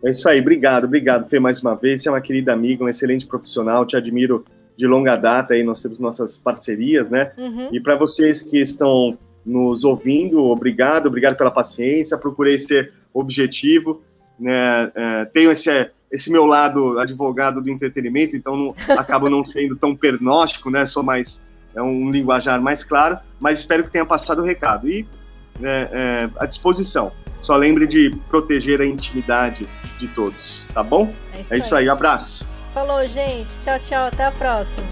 É 0.05 0.11
isso 0.11 0.29
aí. 0.29 0.39
Obrigado, 0.39 0.83
obrigado, 0.85 1.27
Fê, 1.27 1.39
mais 1.39 1.59
uma 1.59 1.75
vez. 1.75 2.03
Você 2.03 2.09
é 2.09 2.11
uma 2.11 2.21
querida 2.21 2.53
amiga, 2.53 2.83
um 2.83 2.89
excelente 2.89 3.25
profissional. 3.25 3.83
Te 3.83 3.97
admiro 3.97 4.45
de 4.77 4.85
longa 4.85 5.15
data 5.15 5.55
aí, 5.55 5.63
nós 5.63 5.81
temos 5.81 5.99
nossas 5.99 6.37
parcerias, 6.37 7.09
né? 7.09 7.31
Uhum. 7.37 7.69
E 7.71 7.79
para 7.79 7.95
vocês 7.95 8.43
que 8.43 8.59
estão 8.59 9.17
nos 9.43 9.83
ouvindo, 9.83 10.43
obrigado, 10.43 11.07
obrigado 11.07 11.35
pela 11.35 11.49
paciência, 11.49 12.17
procurei 12.17 12.59
ser 12.59 12.93
objetivo, 13.11 14.01
né? 14.39 14.91
É, 14.93 15.25
tenho 15.25 15.49
esse, 15.49 15.89
esse 16.11 16.31
meu 16.31 16.45
lado 16.45 16.99
advogado 16.99 17.61
do 17.61 17.69
entretenimento, 17.71 18.35
então 18.35 18.55
não, 18.55 18.75
acabo 18.95 19.29
não 19.29 19.43
sendo 19.43 19.75
tão 19.75 19.95
pernóstico, 19.95 20.69
né? 20.69 20.85
Sou 20.85 21.01
mais, 21.01 21.43
é 21.75 21.81
um 21.81 22.11
linguajar 22.11 22.61
mais 22.61 22.83
claro, 22.83 23.17
mas 23.39 23.59
espero 23.59 23.83
que 23.83 23.91
tenha 23.91 24.05
passado 24.05 24.43
o 24.43 24.45
recado. 24.45 24.87
E 24.87 25.07
é, 25.63 25.89
é, 25.91 26.29
à 26.37 26.45
disposição. 26.45 27.11
Só 27.41 27.55
lembre 27.55 27.87
de 27.87 28.15
proteger 28.29 28.81
a 28.81 28.85
intimidade 28.85 29.67
de 29.97 30.07
todos, 30.09 30.63
tá 30.73 30.83
bom? 30.83 31.11
É 31.33 31.41
isso, 31.41 31.53
é 31.53 31.57
isso 31.57 31.75
aí. 31.75 31.83
aí, 31.85 31.89
abraço. 31.89 32.56
Falou, 32.77 33.07
gente. 33.07 33.49
Tchau, 33.63 33.79
tchau. 33.79 34.05
Até 34.05 34.25
a 34.25 34.31
próxima. 34.31 34.85